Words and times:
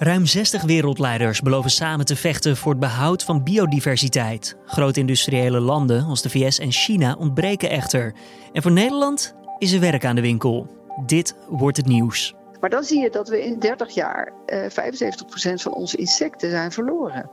Ruim 0.00 0.26
60 0.26 0.62
wereldleiders 0.62 1.40
beloven 1.40 1.70
samen 1.70 2.04
te 2.06 2.16
vechten 2.16 2.56
voor 2.56 2.70
het 2.70 2.80
behoud 2.80 3.22
van 3.22 3.42
biodiversiteit. 3.42 4.56
Grote 4.64 5.00
industriële 5.00 5.60
landen 5.60 6.04
als 6.04 6.22
de 6.22 6.30
VS 6.30 6.58
en 6.58 6.72
China 6.72 7.16
ontbreken 7.18 7.70
echter. 7.70 8.14
En 8.52 8.62
voor 8.62 8.72
Nederland 8.72 9.34
is 9.58 9.72
er 9.72 9.80
werk 9.80 10.04
aan 10.04 10.14
de 10.14 10.20
winkel. 10.20 10.66
Dit 11.06 11.36
wordt 11.48 11.76
het 11.76 11.86
nieuws. 11.86 12.34
Maar 12.60 12.70
dan 12.70 12.84
zie 12.84 13.00
je 13.00 13.10
dat 13.10 13.28
we 13.28 13.44
in 13.44 13.58
30 13.58 13.94
jaar 13.94 14.32
eh, 14.46 14.62
75% 14.62 15.54
van 15.54 15.74
onze 15.74 15.96
insecten 15.96 16.50
zijn 16.50 16.72
verloren. 16.72 17.30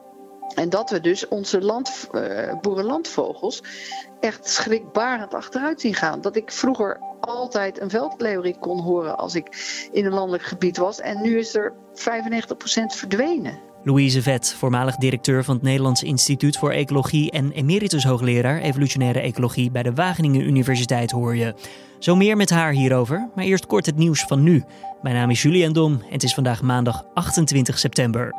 En 0.53 0.69
dat 0.69 0.89
we 0.89 1.01
dus 1.01 1.27
onze 1.27 1.61
land, 1.61 2.09
uh, 2.11 2.53
boerenlandvogels 2.61 3.63
echt 4.19 4.49
schrikbarend 4.49 5.33
achteruit 5.33 5.81
zien 5.81 5.93
gaan. 5.93 6.21
Dat 6.21 6.35
ik 6.35 6.51
vroeger 6.51 6.99
altijd 7.19 7.81
een 7.81 7.89
veldleeuwerik 7.89 8.59
kon 8.59 8.79
horen 8.79 9.17
als 9.17 9.35
ik 9.35 9.47
in 9.91 10.05
een 10.05 10.13
landelijk 10.13 10.43
gebied 10.43 10.77
was. 10.77 10.99
En 10.99 11.21
nu 11.21 11.37
is 11.37 11.55
er 11.55 11.73
95% 11.93 12.95
verdwenen. 12.95 13.59
Louise 13.83 14.21
Vet, 14.21 14.53
voormalig 14.53 14.95
directeur 14.95 15.43
van 15.43 15.55
het 15.55 15.63
Nederlands 15.63 16.03
Instituut 16.03 16.57
voor 16.57 16.71
Ecologie 16.71 17.31
en 17.31 17.51
emeritus 17.51 18.03
hoogleraar 18.03 18.61
evolutionaire 18.61 19.19
ecologie 19.19 19.71
bij 19.71 19.83
de 19.83 19.93
Wageningen 19.93 20.41
Universiteit 20.41 21.11
hoor 21.11 21.35
je. 21.35 21.55
Zo 21.99 22.15
meer 22.15 22.37
met 22.37 22.49
haar 22.49 22.71
hierover, 22.71 23.29
maar 23.35 23.45
eerst 23.45 23.65
kort 23.65 23.85
het 23.85 23.95
nieuws 23.95 24.23
van 24.23 24.43
nu. 24.43 24.63
Mijn 25.01 25.15
naam 25.15 25.29
is 25.29 25.41
Julian 25.41 25.73
Dom 25.73 25.93
en 25.93 26.13
het 26.13 26.23
is 26.23 26.33
vandaag 26.33 26.61
maandag 26.61 27.03
28 27.13 27.79
september. 27.79 28.33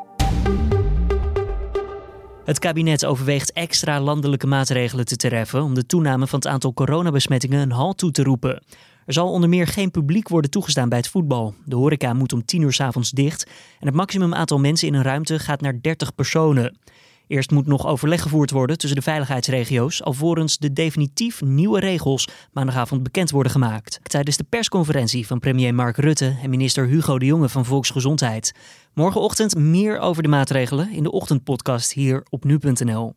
Het 2.46 2.58
kabinet 2.58 3.04
overweegt 3.04 3.52
extra 3.52 4.00
landelijke 4.00 4.46
maatregelen 4.46 5.04
te 5.04 5.16
treffen 5.16 5.62
om 5.62 5.74
de 5.74 5.86
toename 5.86 6.26
van 6.26 6.38
het 6.38 6.48
aantal 6.48 6.74
coronabesmettingen 6.74 7.60
een 7.60 7.70
halt 7.70 7.98
toe 7.98 8.10
te 8.10 8.22
roepen. 8.22 8.62
Er 9.06 9.12
zal 9.12 9.32
onder 9.32 9.48
meer 9.48 9.66
geen 9.66 9.90
publiek 9.90 10.28
worden 10.28 10.50
toegestaan 10.50 10.88
bij 10.88 10.98
het 10.98 11.08
voetbal. 11.08 11.54
De 11.64 11.76
horeca 11.76 12.12
moet 12.12 12.32
om 12.32 12.44
10 12.44 12.62
uur 12.62 12.72
s 12.72 12.80
avonds 12.80 13.10
dicht 13.10 13.50
en 13.80 13.86
het 13.86 13.96
maximum 13.96 14.34
aantal 14.34 14.58
mensen 14.58 14.88
in 14.88 14.94
een 14.94 15.02
ruimte 15.02 15.38
gaat 15.38 15.60
naar 15.60 15.80
30 15.80 16.14
personen. 16.14 16.78
Eerst 17.26 17.50
moet 17.50 17.66
nog 17.66 17.86
overleg 17.86 18.22
gevoerd 18.22 18.50
worden 18.50 18.78
tussen 18.78 18.98
de 18.98 19.04
veiligheidsregio's, 19.04 20.02
alvorens 20.02 20.58
de 20.58 20.72
definitief 20.72 21.42
nieuwe 21.42 21.80
regels 21.80 22.28
maandagavond 22.52 23.02
bekend 23.02 23.30
worden 23.30 23.52
gemaakt. 23.52 24.00
Tijdens 24.02 24.36
de 24.36 24.44
persconferentie 24.44 25.26
van 25.26 25.38
premier 25.38 25.74
Mark 25.74 25.96
Rutte 25.96 26.36
en 26.42 26.50
minister 26.50 26.86
Hugo 26.86 27.18
de 27.18 27.26
Jonge 27.26 27.48
van 27.48 27.64
Volksgezondheid. 27.64 28.54
Morgenochtend 28.94 29.56
meer 29.56 29.98
over 29.98 30.22
de 30.22 30.28
maatregelen 30.28 30.90
in 30.90 31.02
de 31.02 31.12
ochtendpodcast 31.12 31.92
hier 31.92 32.26
op 32.30 32.44
nu.nl. 32.44 33.14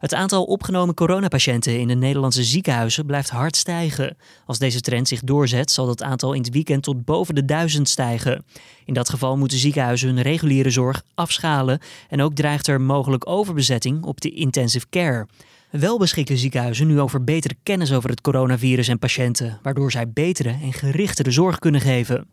Het 0.00 0.14
aantal 0.14 0.44
opgenomen 0.44 0.94
coronapatiënten 0.94 1.78
in 1.78 1.88
de 1.88 1.94
Nederlandse 1.94 2.44
ziekenhuizen 2.44 3.06
blijft 3.06 3.30
hard 3.30 3.56
stijgen. 3.56 4.16
Als 4.46 4.58
deze 4.58 4.80
trend 4.80 5.08
zich 5.08 5.20
doorzet, 5.20 5.70
zal 5.70 5.86
dat 5.86 6.02
aantal 6.02 6.32
in 6.32 6.40
het 6.40 6.52
weekend 6.52 6.82
tot 6.82 7.04
boven 7.04 7.34
de 7.34 7.44
duizend 7.44 7.88
stijgen. 7.88 8.44
In 8.84 8.94
dat 8.94 9.08
geval 9.08 9.36
moeten 9.36 9.58
ziekenhuizen 9.58 10.08
hun 10.08 10.22
reguliere 10.22 10.70
zorg 10.70 11.02
afschalen 11.14 11.80
en 12.08 12.22
ook 12.22 12.34
dreigt 12.34 12.66
er 12.66 12.80
mogelijk 12.80 13.28
overbezetting 13.28 14.04
op 14.04 14.20
de 14.20 14.30
intensive 14.30 14.88
care. 14.90 15.26
Wel 15.70 15.98
beschikken 15.98 16.38
ziekenhuizen 16.38 16.86
nu 16.86 17.00
over 17.00 17.24
betere 17.24 17.54
kennis 17.62 17.92
over 17.92 18.10
het 18.10 18.20
coronavirus 18.20 18.88
en 18.88 18.98
patiënten, 18.98 19.58
waardoor 19.62 19.90
zij 19.90 20.10
betere 20.10 20.56
en 20.62 20.72
gerichtere 20.72 21.30
zorg 21.30 21.58
kunnen 21.58 21.80
geven. 21.80 22.28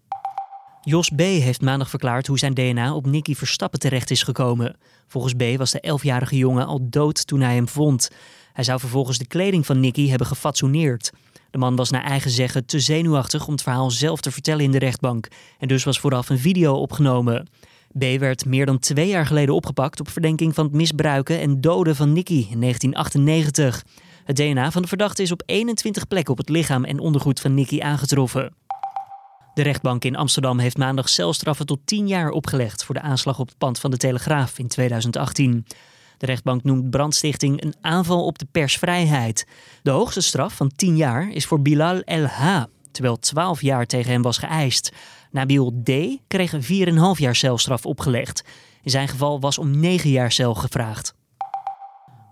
Jos 0.90 1.10
B. 1.10 1.20
heeft 1.20 1.62
maandag 1.62 1.90
verklaard 1.90 2.28
hoe 2.28 2.40
zijn 2.40 2.54
DNA 2.54 2.96
op 2.96 3.06
Nicky 3.06 3.36
Verstappen 3.36 3.80
terecht 3.80 4.12
is 4.12 4.24
gekomen. 4.24 4.78
Volgens 5.08 5.34
B. 5.34 5.58
was 5.58 5.72
de 5.72 6.00
11-jarige 6.00 6.38
jongen 6.38 6.66
al 6.66 6.90
dood 6.90 7.28
toen 7.28 7.42
hij 7.42 7.56
hem 7.56 7.68
vond. 7.68 8.10
Hij 8.54 8.64
zou 8.64 8.80
vervolgens 8.80 9.18
de 9.18 9.28
kleding 9.28 9.66
van 9.66 9.80
Nicky 9.80 10.10
hebben 10.10 10.28
gefatsoeneerd. 10.28 11.12
De 11.52 11.58
man 11.58 11.76
was 11.76 11.90
naar 11.90 12.04
eigen 12.04 12.32
zeggen 12.32 12.66
te 12.66 12.80
zenuwachtig 12.80 13.46
om 13.46 13.54
het 13.54 13.62
verhaal 13.62 13.92
zelf 13.92 14.22
te 14.22 14.32
vertellen 14.32 14.64
in 14.64 14.72
de 14.72 14.80
rechtbank. 14.80 15.28
En 15.60 15.68
dus 15.68 15.84
was 15.84 16.00
vooraf 16.00 16.30
een 16.30 16.40
video 16.40 16.74
opgenomen. 16.74 17.48
B. 17.98 18.04
werd 18.20 18.46
meer 18.46 18.66
dan 18.66 18.80
twee 18.80 19.08
jaar 19.08 19.26
geleden 19.26 19.56
opgepakt 19.56 20.00
op 20.00 20.10
verdenking 20.10 20.56
van 20.56 20.66
het 20.66 20.74
misbruiken 20.74 21.40
en 21.40 21.62
doden 21.62 21.96
van 21.96 22.14
Nicky 22.14 22.48
in 22.50 22.60
1998. 22.60 23.84
Het 24.24 24.36
DNA 24.36 24.72
van 24.72 24.82
de 24.82 24.88
verdachte 24.88 25.22
is 25.22 25.32
op 25.32 25.44
21 25.46 26.08
plekken 26.08 26.32
op 26.32 26.38
het 26.38 26.50
lichaam 26.50 26.84
en 26.84 27.00
ondergoed 27.00 27.40
van 27.40 27.54
Nicky 27.54 27.82
aangetroffen. 27.82 28.54
De 29.58 29.64
rechtbank 29.64 30.04
in 30.04 30.16
Amsterdam 30.16 30.60
heeft 30.60 30.78
maandag 30.78 31.10
celstraffen 31.10 31.66
tot 31.66 31.80
10 31.86 32.08
jaar 32.08 32.30
opgelegd 32.30 32.84
voor 32.84 32.96
de 32.96 33.02
aanslag 33.02 33.40
op 33.40 33.48
het 33.48 33.58
pand 33.58 33.80
van 33.80 33.92
de 33.92 33.98
Telegraaf 33.98 34.60
in 34.60 34.68
2018. 34.68 35.66
De 36.18 36.26
rechtbank 36.26 36.64
noemt 36.64 36.90
brandstichting 36.90 37.64
een 37.64 37.76
aanval 37.82 38.26
op 38.26 38.38
de 38.38 38.48
persvrijheid. 38.52 39.48
De 39.82 39.92
hoogste 39.92 40.22
straf 40.22 40.54
van 40.54 40.72
10 40.76 40.98
jaar 40.98 41.30
is 41.32 41.46
voor 41.46 41.62
Bilal 41.62 42.00
El-Ha, 42.00 42.68
terwijl 42.92 43.20
12 43.20 43.62
jaar 43.62 43.86
tegen 43.86 44.12
hem 44.12 44.22
was 44.22 44.38
geëist. 44.38 44.92
Nabil 45.32 45.82
D. 45.84 45.92
kreeg 46.28 46.54
4,5 46.54 46.60
jaar 47.16 47.36
celstraf 47.36 47.86
opgelegd. 47.86 48.44
In 48.84 48.92
zijn 48.92 49.08
geval 49.08 49.40
was 49.40 49.58
om 49.58 49.80
9 49.80 50.10
jaar 50.10 50.32
cel 50.32 50.54
gevraagd. 50.54 51.14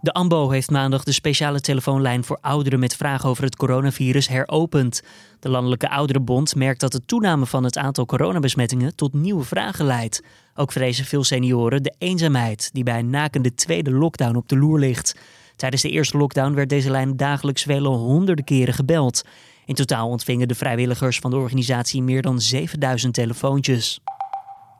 De 0.05 0.13
AMBO 0.13 0.49
heeft 0.49 0.71
maandag 0.71 1.03
de 1.03 1.11
speciale 1.11 1.59
telefoonlijn 1.59 2.23
voor 2.23 2.37
ouderen 2.41 2.79
met 2.79 2.95
vragen 2.95 3.29
over 3.29 3.43
het 3.43 3.55
coronavirus 3.55 4.27
heropend. 4.27 5.01
De 5.39 5.49
Landelijke 5.49 5.89
Ouderenbond 5.89 6.55
merkt 6.55 6.79
dat 6.79 6.91
de 6.91 7.05
toename 7.05 7.45
van 7.45 7.63
het 7.63 7.77
aantal 7.77 8.05
coronabesmettingen 8.05 8.95
tot 8.95 9.13
nieuwe 9.13 9.43
vragen 9.43 9.85
leidt. 9.85 10.23
Ook 10.55 10.71
vrezen 10.71 11.05
veel 11.05 11.23
senioren 11.23 11.83
de 11.83 11.93
eenzaamheid 11.97 12.69
die 12.73 12.83
bij 12.83 12.99
een 12.99 13.09
nakende 13.09 13.53
tweede 13.53 13.91
lockdown 13.91 14.35
op 14.35 14.49
de 14.49 14.57
loer 14.57 14.79
ligt. 14.79 15.15
Tijdens 15.55 15.81
de 15.81 15.89
eerste 15.89 16.17
lockdown 16.17 16.53
werd 16.53 16.69
deze 16.69 16.91
lijn 16.91 17.17
dagelijks 17.17 17.63
vele 17.63 17.89
honderden 17.89 18.45
keren 18.45 18.73
gebeld. 18.73 19.23
In 19.65 19.75
totaal 19.75 20.09
ontvingen 20.09 20.47
de 20.47 20.55
vrijwilligers 20.55 21.19
van 21.19 21.31
de 21.31 21.37
organisatie 21.37 22.01
meer 22.01 22.21
dan 22.21 22.41
7000 22.41 23.13
telefoontjes. 23.13 23.99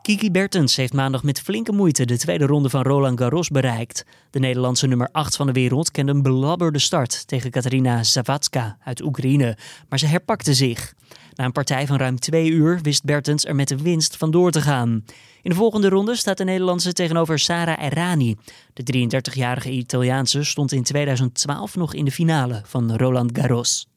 Kiki 0.06 0.32
Bertens 0.32 0.76
heeft 0.76 0.94
maandag 0.94 1.24
met 1.24 1.42
flinke 1.42 1.72
moeite 1.72 2.06
de 2.06 2.18
tweede 2.18 2.46
ronde 2.46 2.70
van 2.70 2.82
Roland 2.82 3.20
Garros 3.20 3.50
bereikt. 3.50 4.06
De 4.30 4.40
Nederlandse 4.40 4.88
nummer 4.88 5.10
8 5.12 5.36
van 5.36 5.48
de 5.48 5.54
wereld 5.54 5.92
kende 5.92 6.12
een 6.12 6.22
belabberde 6.22 6.80
start 6.80 7.28
tegen 7.28 7.52
Katarina 7.52 8.04
Zawadzka 8.04 8.78
uit 8.84 9.02
Oekraïne, 9.02 9.58
maar 9.90 10.00
ze 10.00 10.06
herpakte 10.06 10.54
zich. 10.54 10.94
Na 11.36 11.46
een 11.46 11.52
partij 11.52 11.88
van 11.88 11.98
ruim 11.98 12.20
twee 12.20 12.50
uur 12.50 12.80
wist 12.82 13.04
Bertens 13.04 13.46
er 13.46 13.56
met 13.56 13.68
de 13.68 13.78
winst 13.78 14.18
vandoor 14.18 14.52
te 14.52 14.62
gaan. 14.62 15.04
In 15.42 15.50
de 15.50 15.56
volgende 15.56 15.90
ronde 15.90 16.16
staat 16.16 16.38
de 16.38 16.44
Nederlandse 16.44 16.94
tegenover 16.94 17.40
Sara 17.40 17.80
Errani. 17.80 18.36
De 18.74 19.08
33-jarige 19.08 19.72
Italiaanse 19.72 20.44
stond 20.44 20.72
in 20.72 20.84
2012 20.84 21.76
nog 21.76 21.94
in 21.94 22.06
de 22.06 22.12
finale 22.12 22.62
van 22.66 22.96
Roland 22.96 23.38
Garros. 23.38 23.88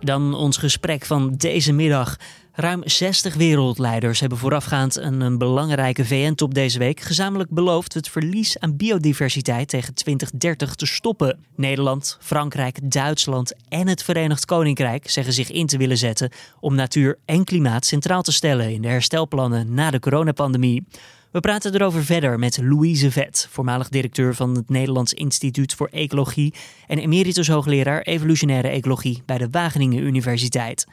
Dan 0.00 0.34
ons 0.34 0.56
gesprek 0.56 1.04
van 1.04 1.34
deze 1.36 1.72
middag. 1.72 2.16
Ruim 2.60 2.82
60 2.84 3.34
wereldleiders 3.34 4.20
hebben 4.20 4.38
voorafgaand 4.38 5.00
aan 5.00 5.20
een 5.20 5.38
belangrijke 5.38 6.04
VN-top 6.04 6.54
deze 6.54 6.78
week 6.78 7.00
gezamenlijk 7.00 7.50
beloofd 7.50 7.94
het 7.94 8.08
verlies 8.08 8.58
aan 8.58 8.76
biodiversiteit 8.76 9.68
tegen 9.68 9.94
2030 9.94 10.74
te 10.74 10.86
stoppen. 10.86 11.38
Nederland, 11.56 12.18
Frankrijk, 12.20 12.90
Duitsland 12.90 13.54
en 13.68 13.88
het 13.88 14.02
Verenigd 14.02 14.44
Koninkrijk 14.44 15.10
zeggen 15.10 15.32
zich 15.32 15.50
in 15.50 15.66
te 15.66 15.78
willen 15.78 15.96
zetten 15.96 16.30
om 16.60 16.74
natuur 16.74 17.18
en 17.24 17.44
klimaat 17.44 17.86
centraal 17.86 18.22
te 18.22 18.32
stellen 18.32 18.72
in 18.72 18.82
de 18.82 18.88
herstelplannen 18.88 19.74
na 19.74 19.90
de 19.90 20.00
coronapandemie. 20.00 20.86
We 21.30 21.40
praten 21.40 21.74
erover 21.74 22.04
verder 22.04 22.38
met 22.38 22.58
Louise 22.62 23.10
Vet, 23.10 23.46
voormalig 23.50 23.88
directeur 23.88 24.34
van 24.34 24.54
het 24.54 24.68
Nederlands 24.68 25.14
Instituut 25.14 25.74
voor 25.74 25.88
Ecologie 25.92 26.54
en 26.86 26.98
emeritus 26.98 27.48
hoogleraar 27.48 28.02
evolutionaire 28.02 28.68
ecologie 28.68 29.22
bij 29.26 29.38
de 29.38 29.48
Wageningen 29.50 30.02
Universiteit. 30.02 30.86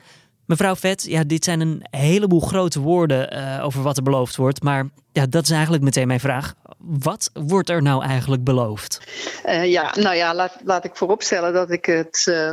Mevrouw 0.46 0.76
Vet, 0.76 1.06
ja, 1.08 1.24
dit 1.24 1.44
zijn 1.44 1.60
een 1.62 1.84
heleboel 1.90 2.40
grote 2.40 2.80
woorden 2.80 3.38
uh, 3.38 3.64
over 3.64 3.82
wat 3.82 3.98
er 3.98 4.04
beloofd 4.04 4.36
wordt. 4.36 4.64
Maar 4.64 4.90
ja, 5.16 5.26
dat 5.26 5.44
is 5.44 5.50
eigenlijk 5.50 5.84
meteen 5.84 6.08
mijn 6.08 6.20
vraag. 6.20 6.54
Wat 6.78 7.30
wordt 7.34 7.70
er 7.70 7.82
nou 7.82 8.04
eigenlijk 8.04 8.44
beloofd? 8.44 9.00
Uh, 9.46 9.66
ja, 9.66 9.94
nou 10.00 10.16
ja, 10.16 10.36
laat, 10.36 10.56
laat 10.64 10.84
ik 10.84 10.96
vooropstellen 10.96 11.54
dat 11.54 11.72
ik 11.72 11.86
het 11.86 12.26
uh, 12.30 12.52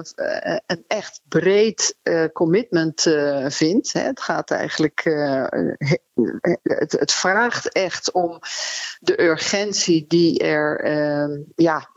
een 0.66 0.84
echt 0.86 1.20
breed 1.28 1.96
commitment 2.32 3.02
vind. 3.46 3.92
Hè. 3.92 4.00
Het 4.00 4.20
gaat 4.20 4.50
eigenlijk. 4.50 5.02
Het, 6.62 6.92
het, 6.92 7.12
vraagt 7.12 7.72
echt 7.72 8.12
om 8.12 8.38
de 9.00 9.22
urgentie 9.22 10.04
die 10.08 10.38
er 10.38 10.80
ehm, 10.80 11.40
ja, 11.54 11.88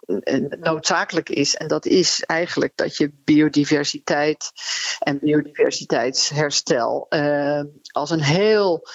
noodzakelijk 0.59 1.29
is. 1.29 1.56
En 1.56 1.67
dat 1.67 1.85
is 1.85 2.23
eigenlijk 2.25 2.71
dat 2.75 2.97
je 2.97 3.12
biodiversiteit 3.23 4.51
en 5.00 5.19
biodiversiteitsherstel 5.19 7.06
uh, 7.09 7.62
als 7.91 8.09
een 8.09 8.23
heel 8.23 8.88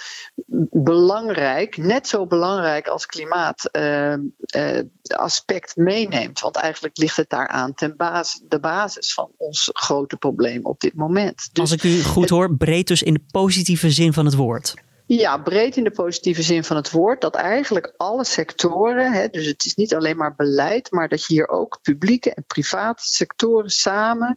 belangrijk, 0.70 1.59
net 1.76 2.08
zo 2.08 2.26
belangrijk 2.26 2.88
als 2.88 3.06
klimaat 3.06 3.68
uh, 3.72 4.14
uh, 4.56 4.80
aspect 5.02 5.76
meeneemt. 5.76 6.40
Want 6.40 6.56
eigenlijk 6.56 6.96
ligt 6.96 7.16
het 7.16 7.30
daaraan 7.30 7.74
ten 7.74 7.96
basis, 7.96 8.42
de 8.48 8.60
basis 8.60 9.14
van 9.14 9.30
ons 9.36 9.70
grote 9.72 10.16
probleem 10.16 10.64
op 10.64 10.80
dit 10.80 10.94
moment. 10.94 11.48
Dus 11.52 11.60
als 11.60 11.72
ik 11.72 11.82
u 11.82 12.02
goed 12.02 12.28
hoor, 12.28 12.56
breed 12.56 12.88
dus 12.88 13.02
in 13.02 13.14
de 13.14 13.24
positieve 13.30 13.90
zin 13.90 14.12
van 14.12 14.24
het 14.24 14.34
woord. 14.34 14.74
Ja, 15.12 15.38
breed 15.38 15.76
in 15.76 15.84
de 15.84 15.90
positieve 15.90 16.42
zin 16.42 16.64
van 16.64 16.76
het 16.76 16.90
woord. 16.90 17.20
Dat 17.20 17.34
eigenlijk 17.34 17.94
alle 17.96 18.24
sectoren, 18.24 19.12
hè, 19.12 19.28
dus 19.28 19.46
het 19.46 19.64
is 19.64 19.74
niet 19.74 19.94
alleen 19.94 20.16
maar 20.16 20.34
beleid, 20.34 20.90
maar 20.90 21.08
dat 21.08 21.26
je 21.26 21.32
hier 21.32 21.48
ook 21.48 21.78
publieke 21.82 22.34
en 22.34 22.44
private 22.46 23.02
sectoren 23.04 23.70
samen, 23.70 24.36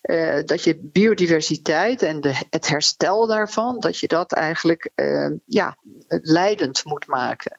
eh, 0.00 0.44
dat 0.44 0.64
je 0.64 0.78
biodiversiteit 0.82 2.02
en 2.02 2.20
de, 2.20 2.40
het 2.50 2.68
herstel 2.68 3.26
daarvan, 3.26 3.80
dat 3.80 3.98
je 3.98 4.08
dat 4.08 4.32
eigenlijk 4.32 4.90
eh, 4.94 5.30
ja, 5.44 5.76
leidend 6.08 6.84
moet 6.84 7.06
maken. 7.06 7.58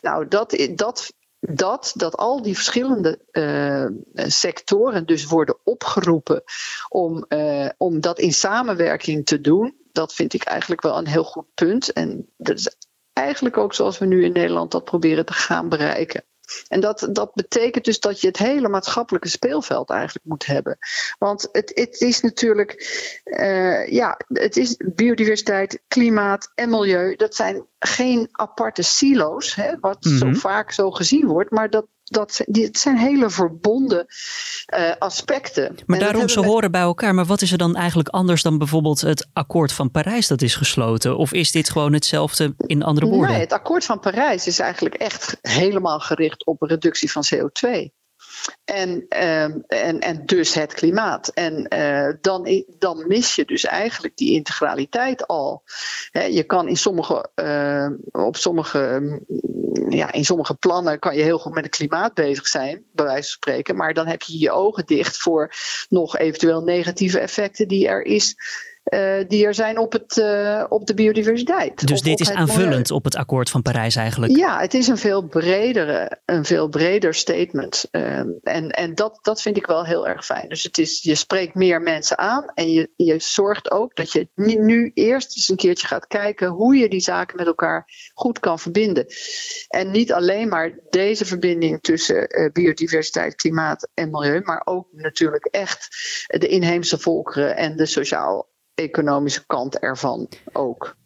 Nou, 0.00 0.28
dat, 0.28 0.68
dat 0.74 1.12
dat, 1.40 1.92
dat 1.94 2.16
al 2.16 2.42
die 2.42 2.54
verschillende 2.54 3.20
uh, 3.32 3.86
sectoren 4.14 5.06
dus 5.06 5.24
worden 5.24 5.58
opgeroepen 5.64 6.42
om, 6.88 7.24
uh, 7.28 7.68
om 7.76 8.00
dat 8.00 8.18
in 8.18 8.32
samenwerking 8.32 9.26
te 9.26 9.40
doen, 9.40 9.83
dat 9.94 10.14
vind 10.14 10.34
ik 10.34 10.42
eigenlijk 10.42 10.82
wel 10.82 10.98
een 10.98 11.06
heel 11.06 11.24
goed 11.24 11.46
punt. 11.54 11.92
En 11.92 12.28
dat 12.36 12.58
is 12.58 12.76
eigenlijk 13.12 13.56
ook 13.56 13.74
zoals 13.74 13.98
we 13.98 14.06
nu 14.06 14.24
in 14.24 14.32
Nederland 14.32 14.70
dat 14.70 14.84
proberen 14.84 15.26
te 15.26 15.32
gaan 15.32 15.68
bereiken. 15.68 16.24
En 16.68 16.80
dat, 16.80 17.08
dat 17.12 17.34
betekent 17.34 17.84
dus 17.84 18.00
dat 18.00 18.20
je 18.20 18.26
het 18.26 18.38
hele 18.38 18.68
maatschappelijke 18.68 19.28
speelveld 19.28 19.90
eigenlijk 19.90 20.24
moet 20.24 20.46
hebben. 20.46 20.78
Want 21.18 21.48
het, 21.52 21.70
het 21.74 22.00
is 22.00 22.20
natuurlijk, 22.20 22.72
uh, 23.24 23.88
ja, 23.88 24.18
het 24.28 24.56
is 24.56 24.76
biodiversiteit, 24.94 25.82
klimaat 25.88 26.52
en 26.54 26.70
milieu. 26.70 27.16
Dat 27.16 27.34
zijn 27.34 27.66
geen 27.78 28.28
aparte 28.32 28.82
silo's, 28.82 29.54
hè, 29.54 29.78
wat 29.80 30.04
zo 30.04 30.26
mhm. 30.26 30.34
vaak 30.34 30.72
zo 30.72 30.90
gezien 30.90 31.26
wordt, 31.26 31.50
maar 31.50 31.70
dat, 31.70 31.86
dat, 32.04 32.40
het 32.46 32.78
zijn 32.78 32.96
hele 32.96 33.30
verbonden 33.30 34.06
uh, 34.76 34.92
aspecten. 34.98 35.76
Maar 35.86 35.98
daarom, 35.98 36.28
ze 36.28 36.40
horen 36.40 36.70
bij 36.70 36.80
elkaar. 36.80 37.14
Maar 37.14 37.24
wat 37.24 37.42
is 37.42 37.52
er 37.52 37.58
dan 37.58 37.76
eigenlijk 37.76 38.08
anders 38.08 38.42
dan 38.42 38.58
bijvoorbeeld 38.58 39.00
het 39.00 39.28
akkoord 39.32 39.72
van 39.72 39.90
Parijs 39.90 40.26
dat 40.26 40.42
is 40.42 40.56
gesloten? 40.56 41.16
Of 41.16 41.32
is 41.32 41.52
dit 41.52 41.70
gewoon 41.70 41.92
hetzelfde 41.92 42.54
in 42.56 42.82
andere 42.82 43.06
woorden? 43.06 43.30
Nee, 43.30 43.40
het 43.40 43.52
akkoord 43.52 43.84
van 43.84 44.00
Parijs 44.00 44.46
is 44.46 44.58
eigenlijk 44.58 44.94
echt 44.94 45.38
helemaal 45.40 46.00
gericht 46.00 46.46
op 46.46 46.62
een 46.62 46.68
reductie 46.68 47.12
van 47.12 47.24
CO2. 47.34 48.02
En, 48.64 49.06
uh, 49.08 49.42
en, 49.66 50.00
en 50.00 50.22
dus 50.26 50.54
het 50.54 50.74
klimaat. 50.74 51.28
En 51.28 51.74
uh, 51.74 52.12
dan, 52.20 52.64
dan 52.78 53.04
mis 53.06 53.34
je 53.34 53.44
dus 53.44 53.64
eigenlijk 53.64 54.16
die 54.16 54.32
integraliteit 54.32 55.26
al. 55.26 55.62
je 56.12 56.44
kan 56.46 56.68
in 56.68 56.76
sommige, 56.76 57.30
uh, 57.34 58.24
op 58.24 58.36
sommige, 58.36 59.20
ja, 59.88 60.12
in 60.12 60.24
sommige 60.24 60.54
plannen 60.54 60.98
kan 60.98 61.16
je 61.16 61.22
heel 61.22 61.38
goed 61.38 61.54
met 61.54 61.64
het 61.64 61.76
klimaat 61.76 62.14
bezig 62.14 62.46
zijn, 62.46 62.84
bij 62.92 63.04
wijze 63.04 63.22
van 63.22 63.30
spreken. 63.30 63.76
Maar 63.76 63.94
dan 63.94 64.06
heb 64.06 64.22
je 64.22 64.38
je 64.38 64.50
ogen 64.50 64.86
dicht 64.86 65.16
voor 65.16 65.52
nog 65.88 66.18
eventueel 66.18 66.62
negatieve 66.62 67.18
effecten 67.18 67.68
die 67.68 67.88
er 67.88 68.02
is 68.02 68.36
die 69.28 69.46
er 69.46 69.54
zijn 69.54 69.78
op, 69.78 69.92
het, 69.92 70.16
uh, 70.16 70.64
op 70.68 70.86
de 70.86 70.94
biodiversiteit. 70.94 71.86
Dus 71.86 72.02
dit 72.02 72.20
is 72.20 72.30
aanvullend 72.30 72.90
op 72.90 73.04
het 73.04 73.16
akkoord 73.16 73.50
van 73.50 73.62
Parijs 73.62 73.96
eigenlijk? 73.96 74.36
Ja, 74.36 74.60
het 74.60 74.74
is 74.74 74.88
een 74.88 74.98
veel 74.98 75.26
bredere, 75.26 76.20
een 76.24 76.44
veel 76.44 76.68
breder 76.68 77.14
statement. 77.14 77.88
Uh, 77.90 78.18
en 78.42 78.70
en 78.70 78.94
dat, 78.94 79.18
dat 79.22 79.42
vind 79.42 79.56
ik 79.56 79.66
wel 79.66 79.84
heel 79.84 80.08
erg 80.08 80.24
fijn. 80.24 80.48
Dus 80.48 80.62
het 80.62 80.78
is, 80.78 81.02
je 81.02 81.14
spreekt 81.14 81.54
meer 81.54 81.82
mensen 81.82 82.18
aan 82.18 82.44
en 82.54 82.70
je, 82.70 82.90
je 82.96 83.18
zorgt 83.18 83.70
ook 83.70 83.96
dat 83.96 84.12
je 84.12 84.28
nu 84.34 84.90
eerst 84.94 85.36
eens 85.36 85.48
een 85.48 85.56
keertje 85.56 85.86
gaat 85.86 86.06
kijken 86.06 86.48
hoe 86.48 86.76
je 86.76 86.88
die 86.88 87.00
zaken 87.00 87.36
met 87.36 87.46
elkaar 87.46 87.84
goed 88.14 88.38
kan 88.38 88.58
verbinden. 88.58 89.06
En 89.68 89.90
niet 89.90 90.12
alleen 90.12 90.48
maar 90.48 90.78
deze 90.90 91.24
verbinding 91.24 91.80
tussen 91.80 92.40
uh, 92.40 92.52
biodiversiteit, 92.52 93.34
klimaat 93.34 93.88
en 93.94 94.10
milieu, 94.10 94.40
maar 94.40 94.62
ook 94.64 94.88
natuurlijk 94.92 95.44
echt 95.44 95.88
de 96.26 96.48
inheemse 96.48 96.98
volkeren 96.98 97.56
en 97.56 97.76
de 97.76 97.86
sociaal 97.86 98.52
economische 98.74 99.46
kant 99.46 99.78
ervan 99.78 100.28
ook. 100.52 100.96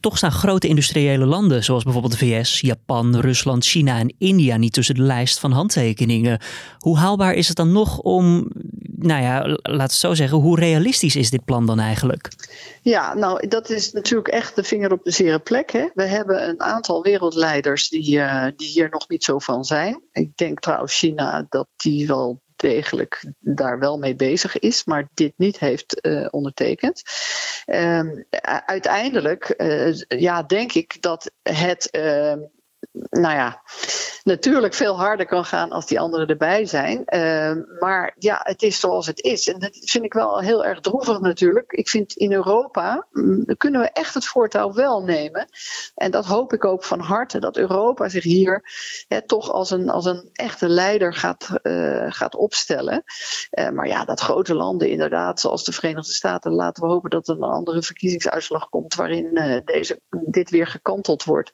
Toch 0.00 0.16
staan 0.16 0.32
grote 0.32 0.68
industriële 0.68 1.26
landen, 1.26 1.64
zoals 1.64 1.82
bijvoorbeeld 1.82 2.18
de 2.18 2.26
VS, 2.26 2.60
Japan, 2.60 3.20
Rusland, 3.20 3.64
China 3.64 3.98
en 3.98 4.14
India, 4.18 4.56
niet 4.56 4.72
tussen 4.72 4.94
de 4.94 5.02
lijst 5.02 5.38
van 5.38 5.52
handtekeningen. 5.52 6.40
Hoe 6.78 6.98
haalbaar 6.98 7.34
is 7.34 7.48
het 7.48 7.56
dan 7.56 7.72
nog 7.72 7.98
om, 7.98 8.50
nou 8.96 9.22
ja, 9.22 9.58
laat 9.62 9.90
het 9.90 9.92
zo 9.92 10.14
zeggen, 10.14 10.38
hoe 10.38 10.58
realistisch 10.58 11.16
is 11.16 11.30
dit 11.30 11.44
plan 11.44 11.66
dan 11.66 11.80
eigenlijk? 11.80 12.28
Ja, 12.82 13.14
nou, 13.14 13.48
dat 13.48 13.70
is 13.70 13.92
natuurlijk 13.92 14.28
echt 14.28 14.56
de 14.56 14.64
vinger 14.64 14.92
op 14.92 15.04
de 15.04 15.10
zere 15.10 15.38
plek. 15.38 15.72
Hè? 15.72 15.88
We 15.94 16.04
hebben 16.04 16.48
een 16.48 16.60
aantal 16.60 17.02
wereldleiders 17.02 17.88
die, 17.88 18.16
uh, 18.16 18.46
die 18.56 18.68
hier 18.68 18.88
nog 18.90 19.08
niet 19.08 19.24
zo 19.24 19.38
van 19.38 19.64
zijn. 19.64 20.02
Ik 20.12 20.36
denk 20.36 20.60
trouwens 20.60 20.98
China 20.98 21.46
dat 21.48 21.68
die 21.76 22.06
wel 22.06 22.42
degelijk 22.56 23.32
daar 23.38 23.78
wel 23.78 23.98
mee 23.98 24.14
bezig 24.14 24.58
is, 24.58 24.84
maar 24.84 25.08
dit 25.14 25.32
niet 25.36 25.58
heeft 25.58 26.06
uh, 26.06 26.26
ondertekend. 26.30 27.02
Um, 27.66 28.24
uiteindelijk, 28.66 29.54
uh, 29.56 29.94
ja, 30.08 30.42
denk 30.42 30.72
ik 30.72 31.02
dat 31.02 31.32
het. 31.42 31.88
Nou 33.10 33.34
ja, 33.34 33.62
natuurlijk 34.24 34.74
veel 34.74 34.96
harder 34.96 35.26
kan 35.26 35.44
gaan 35.44 35.70
als 35.70 35.86
die 35.86 36.00
anderen 36.00 36.26
erbij 36.26 36.66
zijn. 36.66 37.02
Uh, 37.06 37.80
maar 37.80 38.14
ja, 38.18 38.40
het 38.42 38.62
is 38.62 38.80
zoals 38.80 39.06
het 39.06 39.20
is. 39.20 39.48
En 39.48 39.58
dat 39.58 39.78
vind 39.80 40.04
ik 40.04 40.12
wel 40.12 40.40
heel 40.40 40.64
erg 40.64 40.80
droevig 40.80 41.20
natuurlijk. 41.20 41.72
Ik 41.72 41.88
vind 41.88 42.12
in 42.12 42.32
Europa 42.32 43.06
mm, 43.10 43.44
kunnen 43.56 43.80
we 43.80 43.90
echt 43.90 44.14
het 44.14 44.26
voortouw 44.26 44.72
wel 44.72 45.02
nemen. 45.02 45.48
En 45.94 46.10
dat 46.10 46.24
hoop 46.24 46.52
ik 46.52 46.64
ook 46.64 46.84
van 46.84 47.00
harte. 47.00 47.38
Dat 47.38 47.56
Europa 47.56 48.08
zich 48.08 48.24
hier 48.24 48.62
toch 49.26 49.50
als 49.50 49.70
een, 49.70 49.90
als 49.90 50.04
een 50.04 50.28
echte 50.32 50.68
leider 50.68 51.14
gaat, 51.14 51.48
uh, 51.62 52.06
gaat 52.08 52.36
opstellen. 52.36 53.04
Uh, 53.50 53.70
maar 53.70 53.86
ja, 53.86 54.04
dat 54.04 54.20
grote 54.20 54.54
landen 54.54 54.88
inderdaad, 54.88 55.40
zoals 55.40 55.64
de 55.64 55.72
Verenigde 55.72 56.12
Staten, 56.12 56.52
laten 56.52 56.82
we 56.82 56.88
hopen 56.88 57.10
dat 57.10 57.28
er 57.28 57.36
een 57.36 57.42
andere 57.42 57.82
verkiezingsuitslag 57.82 58.68
komt 58.68 58.94
waarin 58.94 59.30
uh, 59.32 59.58
deze, 59.64 60.00
dit 60.10 60.50
weer 60.50 60.66
gekanteld 60.66 61.24
wordt. 61.24 61.52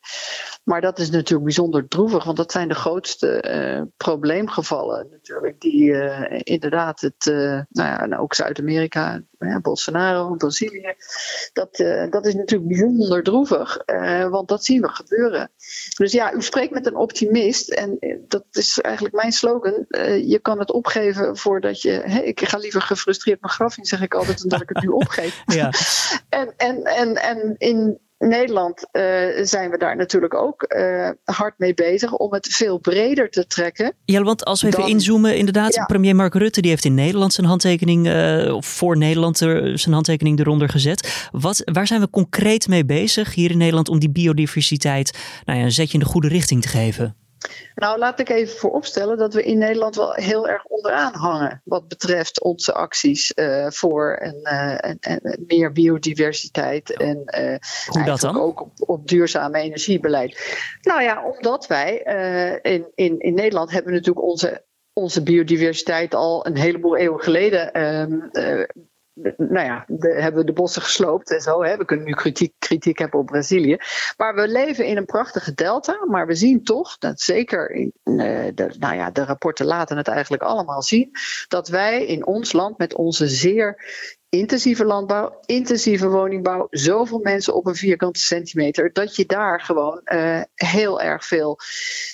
Maar 0.65 0.81
dat 0.81 0.99
is 0.99 1.11
natuurlijk 1.11 1.30
bijzonder 1.39 1.89
droevig, 1.89 2.25
want 2.25 2.37
dat 2.37 2.53
zijn 2.53 2.69
de 2.69 2.75
grootste 2.75 3.45
uh, 3.49 3.83
probleemgevallen 3.97 5.07
natuurlijk, 5.11 5.61
die 5.61 5.91
uh, 5.91 6.41
inderdaad 6.43 7.01
het, 7.01 7.27
uh, 7.27 7.35
nou 7.69 7.89
ja, 7.89 8.01
en 8.01 8.19
ook 8.19 8.35
Zuid-Amerika, 8.35 9.23
Bolsonaro, 9.63 10.35
Brazilië, 10.35 10.95
dat, 11.53 11.77
dat 12.11 12.27
is 12.27 12.35
natuurlijk 12.35 12.69
bijzonder 12.69 13.23
droevig, 13.23 13.85
want 14.31 14.49
dat 14.49 14.65
zien 14.65 14.81
we 14.81 14.89
gebeuren. 14.89 15.51
Dus 15.97 16.13
ja, 16.13 16.33
u 16.33 16.43
spreekt 16.43 16.73
met 16.73 16.87
een 16.87 16.97
optimist 16.97 17.71
en 17.71 17.99
dat 18.29 18.45
is 18.51 18.81
eigenlijk 18.81 19.15
mijn 19.15 19.33
slogan. 19.33 19.85
je 20.27 20.39
kan 20.43 20.59
het 20.59 20.73
opgeven 20.73 21.37
voordat 21.37 21.83
je, 21.83 21.91
hey, 21.91 22.25
ik 22.25 22.49
ga 22.49 22.59
liever 22.59 22.83
gefrustreerd 22.83 23.41
mijn 23.41 23.53
graf 23.53 23.79
in, 23.79 23.85
zeg 23.85 24.03
ik 24.03 24.15
altijd, 24.15 24.39
dan 24.39 24.49
dat 24.49 24.61
ik 24.61 24.69
het 24.69 24.83
nu 24.83 24.89
opgeef. 24.89 25.43
ja. 25.61 25.73
en, 26.29 26.55
en, 26.57 26.85
en, 26.85 27.15
en 27.15 27.55
in 27.59 28.01
Nederland 28.29 28.89
uh, 28.93 29.03
zijn 29.43 29.71
we 29.71 29.79
daar 29.79 29.97
natuurlijk 29.97 30.35
ook 30.35 30.65
uh, 30.69 31.09
hard 31.25 31.55
mee 31.59 31.75
bezig 31.75 32.13
om 32.13 32.33
het 32.33 32.47
veel 32.47 32.79
breder 32.79 33.31
te 33.31 33.47
trekken. 33.47 33.95
Ja, 34.05 34.23
want 34.23 34.45
als 34.45 34.63
we 34.63 34.69
even 34.69 34.89
inzoomen, 34.89 35.37
inderdaad, 35.37 35.75
ja. 35.75 35.85
premier 35.85 36.17
Mark 36.17 36.35
Rutte 36.35 36.61
die 36.61 36.71
heeft 36.71 36.85
in 36.85 36.95
Nederland 36.95 37.33
zijn 37.33 37.47
handtekening, 37.47 38.07
uh, 38.07 38.55
of 38.55 38.67
voor 38.67 38.97
Nederland 38.97 39.41
er, 39.41 39.79
zijn 39.79 39.95
handtekening 39.95 40.39
eronder 40.39 40.69
gezet. 40.69 41.29
Wat, 41.33 41.63
waar 41.65 41.87
zijn 41.87 42.01
we 42.01 42.11
concreet 42.11 42.69
mee 42.69 42.85
bezig 42.85 43.35
hier 43.35 43.51
in 43.51 43.59
Nederland 43.59 43.89
om 43.89 43.99
die 43.99 44.11
biodiversiteit 44.11 45.19
nou 45.45 45.59
ja, 45.59 45.65
een 45.65 45.73
zetje 45.73 45.99
in 45.99 46.05
de 46.05 46.11
goede 46.11 46.29
richting 46.29 46.63
te 46.63 46.69
geven? 46.69 47.20
Nou, 47.75 47.99
laat 47.99 48.21
ik 48.21 48.29
even 48.29 48.59
vooropstellen 48.59 49.19
dat 49.19 49.35
we 49.35 49.43
in 49.43 49.59
Nederland 49.59 49.97
wel 49.97 50.13
heel 50.13 50.49
erg 50.49 50.65
onderaan 50.65 51.15
hangen. 51.15 51.61
Wat 51.65 51.89
betreft 51.89 52.43
onze 52.43 52.73
acties 52.73 53.33
uh, 53.35 53.71
voor 53.71 54.19
een, 54.21 54.41
uh, 54.43 54.85
en, 54.85 54.97
en, 55.01 55.45
meer 55.47 55.73
biodiversiteit. 55.73 56.97
En 56.97 57.23
uh, 57.41 57.57
Hoe 57.87 58.05
dat 58.05 58.21
dan? 58.21 58.41
ook 58.41 58.61
op, 58.61 58.73
op, 58.77 59.09
duurzame 59.09 59.59
energiebeleid. 59.59 60.59
Nou 60.81 61.03
ja, 61.03 61.25
omdat 61.25 61.67
wij 61.67 61.97
in, 62.63 62.87
in, 62.95 63.19
in 63.19 63.35
Nederland 63.35 63.71
hebben 63.71 63.93
natuurlijk 63.93 64.27
onze 64.27 64.69
onze 64.93 65.23
biodiversiteit 65.23 66.15
al 66.15 66.47
een 66.47 66.57
heleboel 66.57 66.97
eeuwen 66.97 67.21
geleden 67.21 67.85
um, 67.85 68.31
nou 69.37 69.67
ja, 69.67 69.85
hebben 69.99 70.41
we 70.41 70.47
de 70.47 70.53
bossen 70.53 70.83
gesloopt 70.83 71.31
en 71.31 71.41
zo. 71.41 71.63
Hè. 71.63 71.77
We 71.77 71.85
kunnen 71.85 72.07
nu 72.07 72.13
kritiek, 72.13 72.55
kritiek 72.59 72.99
hebben 72.99 73.21
op 73.21 73.27
Brazilië. 73.27 73.77
Maar 74.17 74.35
we 74.35 74.49
leven 74.49 74.87
in 74.87 74.97
een 74.97 75.05
prachtige 75.05 75.55
delta. 75.55 76.05
Maar 76.07 76.27
we 76.27 76.35
zien 76.35 76.65
toch, 76.65 76.99
dat 76.99 77.21
zeker 77.21 77.71
in 77.71 77.93
de, 78.05 78.75
nou 78.79 78.95
ja, 78.95 79.11
de 79.11 79.25
rapporten 79.25 79.67
laten 79.67 79.97
het 79.97 80.09
eigenlijk 80.09 80.43
allemaal 80.43 80.83
zien, 80.83 81.11
dat 81.49 81.69
wij 81.69 82.07
in 82.07 82.27
ons 82.27 82.53
land 82.53 82.79
met 82.79 82.95
onze 82.95 83.29
zeer 83.29 83.85
intensieve 84.31 84.85
landbouw, 84.85 85.41
intensieve 85.47 86.09
woningbouw, 86.09 86.67
zoveel 86.71 87.19
mensen 87.19 87.55
op 87.55 87.67
een 87.67 87.75
vierkante 87.75 88.21
centimeter, 88.21 88.93
dat 88.93 89.17
je 89.17 89.27
daar 89.27 89.61
gewoon 89.61 90.01
uh, 90.05 90.41
heel 90.55 91.01
erg 91.01 91.25
veel 91.25 91.59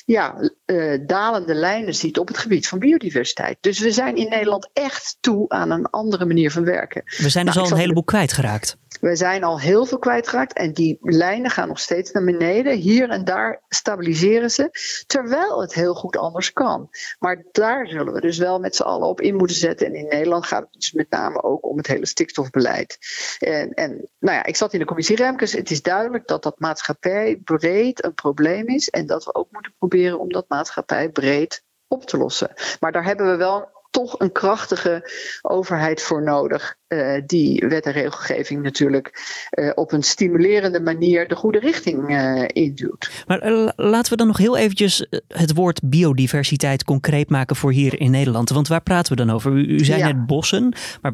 ja, 0.05 0.51
uh, 0.67 0.99
dalende 1.07 1.55
lijnen 1.55 1.95
ziet 1.95 2.19
op 2.19 2.29
het 2.29 2.39
gebied 2.39 2.69
van 2.69 2.79
biodiversiteit. 2.79 3.57
Dus 3.61 3.79
we 3.79 3.91
zijn 3.91 4.17
in 4.17 4.29
Nederland 4.29 4.71
echt 4.73 5.17
toe 5.21 5.49
aan 5.49 5.71
een 5.71 5.87
andere 5.87 6.27
manier 6.27 6.51
van 6.51 6.65
werken. 6.65 7.03
We 7.05 7.29
zijn 7.29 7.45
dus 7.47 7.55
nou, 7.55 7.67
al 7.67 7.73
een 7.73 7.81
heleboel 7.81 8.05
kwijtgeraakt. 8.05 8.77
We 9.01 9.17
zijn 9.17 9.45
al 9.45 9.61
heel 9.61 9.87
veel 9.87 9.99
kwijtgeraakt 9.99 10.53
en 10.53 10.73
die 10.73 10.99
lijnen 11.01 11.51
gaan 11.51 11.69
nog 11.69 11.81
steeds 11.81 12.11
naar 12.11 12.25
beneden. 12.25 12.77
Hier 12.77 13.11
en 13.11 13.25
daar 13.25 13.63
stabiliseren 13.69 14.51
ze, 14.51 14.71
terwijl 15.07 15.61
het 15.61 15.75
heel 15.75 15.95
goed 15.95 16.17
anders 16.17 16.53
kan. 16.53 16.89
Maar 17.19 17.45
daar 17.53 17.87
zullen 17.87 18.13
we 18.13 18.21
dus 18.21 18.39
wel 18.39 18.59
met 18.59 18.77
z'n 18.77 18.83
allen 18.83 19.09
op 19.09 19.21
in 19.21 19.37
moeten 19.37 19.57
zetten. 19.57 19.87
En 19.87 19.95
in 19.95 20.09
Nederland 20.09 20.47
gaat 20.47 20.63
het 20.63 20.73
dus 20.73 20.93
met 20.93 21.11
name 21.11 21.43
ook 21.43 21.67
om 21.67 21.77
het 21.77 21.87
hele 21.87 22.07
stikstofbeleid. 22.07 22.99
En, 23.39 23.75
en 23.75 23.91
nou 24.19 24.37
ja, 24.37 24.45
ik 24.45 24.57
zat 24.57 24.73
in 24.73 24.79
de 24.79 24.85
commissie 24.85 25.17
Remkes. 25.17 25.53
Het 25.53 25.71
is 25.71 25.83
duidelijk 25.83 26.27
dat 26.27 26.43
dat 26.43 26.59
maatschappij 26.59 27.41
breed 27.45 28.05
een 28.05 28.15
probleem 28.15 28.67
is 28.67 28.89
en 28.89 29.07
dat 29.07 29.25
we 29.25 29.35
ook 29.35 29.51
moeten 29.51 29.75
proberen 29.79 30.19
om 30.19 30.33
dat 30.33 30.49
maatschappij 30.49 31.09
breed 31.09 31.65
op 31.89 32.07
te 32.07 32.17
lossen. 32.17 32.53
Maar 32.81 32.93
daar 32.93 33.05
hebben 33.05 33.31
we 33.31 33.37
wel 33.37 33.76
toch 33.91 34.15
een 34.19 34.33
krachtige 34.33 35.11
overheid 35.43 36.03
voor 36.03 36.23
nodig. 36.23 36.77
Uh, 36.89 37.23
die 37.27 37.65
wet 37.69 37.87
en 37.87 37.93
regelgeving 37.93 38.63
natuurlijk 38.63 39.13
uh, 39.51 39.73
op 39.75 39.93
een 39.93 40.03
stimulerende 40.03 40.81
manier 40.81 41.29
de 41.29 41.35
goede 41.35 41.59
richting 41.59 42.11
uh, 42.11 42.45
induwt. 42.47 43.11
Maar 43.27 43.73
laten 43.77 44.13
we 44.13 44.17
dan 44.17 44.27
nog 44.27 44.37
heel 44.37 44.57
eventjes 44.57 45.07
het 45.29 45.55
woord 45.55 45.81
biodiversiteit 45.85 46.85
concreet 46.85 47.31
maken 47.31 47.57
voor 47.57 47.73
hier 47.73 48.01
in 48.01 48.11
Nederland. 48.11 48.49
Want 48.49 48.69
waar 48.69 48.83
praten 48.83 49.17
we 49.17 49.25
dan 49.25 49.35
over? 49.35 49.53
U, 49.53 49.67
u 49.67 49.85
zei 49.85 49.99
ja. 49.99 50.07
net 50.07 50.27
bossen, 50.27 50.75
maar 51.03 51.13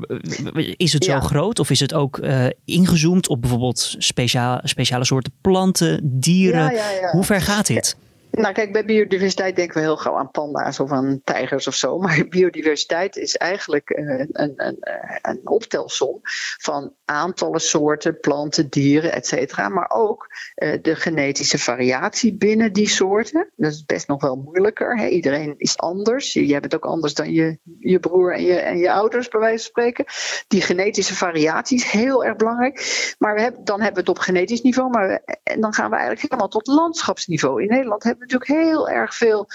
is 0.76 0.92
het 0.92 1.04
zo 1.04 1.12
ja. 1.12 1.20
groot 1.20 1.58
of 1.58 1.70
is 1.70 1.80
het 1.80 1.94
ook 1.94 2.20
ingezoomd 2.64 3.28
op 3.28 3.40
bijvoorbeeld 3.40 3.94
speciaal, 3.98 4.60
speciale 4.62 5.04
soorten 5.04 5.32
planten, 5.40 6.00
dieren? 6.02 6.74
Ja, 6.74 7.10
Hoe 7.10 7.24
ver 7.24 7.40
gaat 7.40 7.66
dit? 7.66 7.96
Nou, 8.32 8.54
kijk, 8.54 8.72
bij 8.72 8.84
biodiversiteit 8.84 9.56
denken 9.56 9.74
we 9.74 9.80
heel 9.80 9.96
gauw 9.96 10.16
aan 10.16 10.30
panda's 10.30 10.80
of 10.80 10.90
aan 10.90 11.20
tijgers 11.24 11.66
of 11.66 11.74
zo. 11.74 11.98
Maar 12.02 12.26
biodiversiteit 12.28 13.16
is 13.16 13.36
eigenlijk 13.36 13.90
een, 13.90 14.28
een, 14.32 14.52
een, 14.56 14.76
een 15.22 15.40
optelsom 15.48 16.20
van 16.58 16.94
aantallen 17.04 17.60
soorten, 17.60 18.20
planten, 18.20 18.68
dieren, 18.68 19.12
et 19.12 19.26
cetera. 19.26 19.68
Maar 19.68 19.90
ook 19.90 20.26
uh, 20.56 20.78
de 20.82 20.96
genetische 20.96 21.58
variatie 21.58 22.36
binnen 22.36 22.72
die 22.72 22.88
soorten. 22.88 23.50
Dat 23.56 23.72
is 23.72 23.84
best 23.84 24.08
nog 24.08 24.22
wel 24.22 24.36
moeilijker. 24.36 24.98
Hè? 24.98 25.06
Iedereen 25.06 25.54
is 25.56 25.78
anders. 25.78 26.32
Jij 26.32 26.60
bent 26.60 26.74
ook 26.74 26.86
anders 26.86 27.14
dan 27.14 27.32
je, 27.32 27.58
je 27.78 27.98
broer 27.98 28.34
en 28.34 28.42
je, 28.42 28.54
en 28.54 28.78
je 28.78 28.92
ouders, 28.92 29.28
bij 29.28 29.40
wijze 29.40 29.70
van 29.72 29.84
spreken. 29.84 30.04
Die 30.48 30.60
genetische 30.60 31.14
variatie 31.14 31.76
is 31.76 31.84
heel 31.84 32.24
erg 32.24 32.36
belangrijk. 32.36 33.14
Maar 33.18 33.34
we 33.34 33.40
hebben, 33.40 33.64
dan 33.64 33.80
hebben 33.80 34.04
we 34.04 34.10
het 34.10 34.18
op 34.18 34.24
genetisch 34.24 34.62
niveau. 34.62 34.90
Maar 34.90 35.22
en 35.42 35.60
dan 35.60 35.74
gaan 35.74 35.90
we 35.90 35.96
eigenlijk 35.96 36.22
helemaal 36.22 36.48
tot 36.48 36.66
landschapsniveau. 36.66 37.62
In 37.62 37.68
Nederland 37.68 38.02
hebben 38.02 38.21
we 38.26 38.32
natuurlijk 38.32 38.64
heel 38.64 38.88
erg 38.88 39.14
veel, 39.14 39.48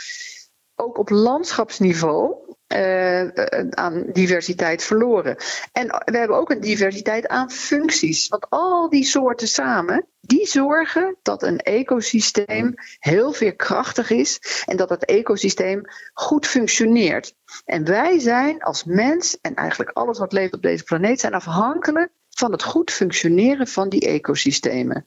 ook 0.76 0.98
op 0.98 1.10
landschapsniveau, 1.10 2.36
uh, 2.68 3.28
aan 3.70 4.06
diversiteit 4.12 4.84
verloren. 4.84 5.38
En 5.72 5.88
we 5.88 6.18
hebben 6.18 6.38
ook 6.38 6.50
een 6.50 6.60
diversiteit 6.60 7.28
aan 7.28 7.52
functies. 7.52 8.28
Want 8.28 8.50
al 8.50 8.90
die 8.90 9.04
soorten 9.04 9.48
samen, 9.48 10.08
die 10.22 10.48
zorgen 10.48 11.16
dat 11.22 11.44
een 11.44 11.60
ecosysteem 11.60 12.74
heel 13.00 13.32
veerkrachtig 13.32 14.10
is 14.10 14.40
en 14.66 14.78
dat 14.78 14.90
het 14.90 15.06
ecosysteem 15.06 15.82
goed 16.14 16.48
functioneert. 16.48 17.36
En 17.66 17.86
wij 17.86 18.20
zijn 18.20 18.62
als 18.62 18.84
mens 18.84 19.38
en 19.42 19.56
eigenlijk 19.56 19.92
alles 19.92 20.20
wat 20.20 20.34
leeft 20.34 20.54
op 20.54 20.62
deze 20.62 20.84
planeet 20.84 21.20
zijn 21.20 21.34
afhankelijk 21.34 22.12
van 22.30 22.52
het 22.52 22.64
goed 22.64 22.92
functioneren 22.92 23.68
van 23.68 23.90
die 23.90 24.08
ecosystemen. 24.08 25.06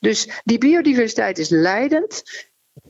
Dus 0.00 0.28
die 0.44 0.58
biodiversiteit 0.58 1.38
is 1.38 1.48
leidend. 1.48 2.22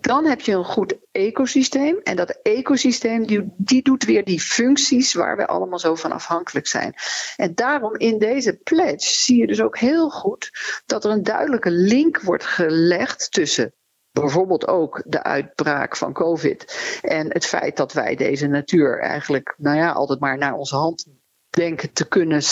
Dan 0.06 0.26
heb 0.26 0.40
je 0.40 0.52
een 0.52 0.64
goed 0.64 0.98
ecosysteem. 1.12 2.00
En 2.02 2.16
dat 2.16 2.38
ecosysteem 2.42 3.26
die, 3.26 3.54
die 3.56 3.82
doet 3.82 4.04
weer 4.04 4.24
die 4.24 4.40
functies 4.40 5.14
waar 5.14 5.36
we 5.36 5.46
allemaal 5.46 5.78
zo 5.78 5.94
van 5.94 6.12
afhankelijk 6.12 6.66
zijn. 6.66 6.94
En 7.36 7.54
daarom 7.54 7.96
in 7.96 8.18
deze 8.18 8.56
pledge 8.56 9.10
zie 9.10 9.36
je 9.36 9.46
dus 9.46 9.60
ook 9.60 9.78
heel 9.78 10.10
goed 10.10 10.50
dat 10.86 11.04
er 11.04 11.10
een 11.10 11.22
duidelijke 11.22 11.70
link 11.70 12.20
wordt 12.20 12.44
gelegd 12.44 13.32
tussen 13.32 13.74
bijvoorbeeld 14.10 14.66
ook 14.68 15.02
de 15.06 15.22
uitbraak 15.22 15.96
van 15.96 16.12
COVID 16.12 16.78
en 17.02 17.32
het 17.32 17.46
feit 17.46 17.76
dat 17.76 17.92
wij 17.92 18.14
deze 18.14 18.46
natuur 18.46 19.00
eigenlijk, 19.00 19.54
nou 19.58 19.76
ja, 19.76 19.92
altijd 19.92 20.20
maar 20.20 20.38
naar 20.38 20.54
onze 20.54 20.76
hand 20.76 21.06
denken 21.54 21.92
te 21.92 22.08
kunnen 22.08 22.42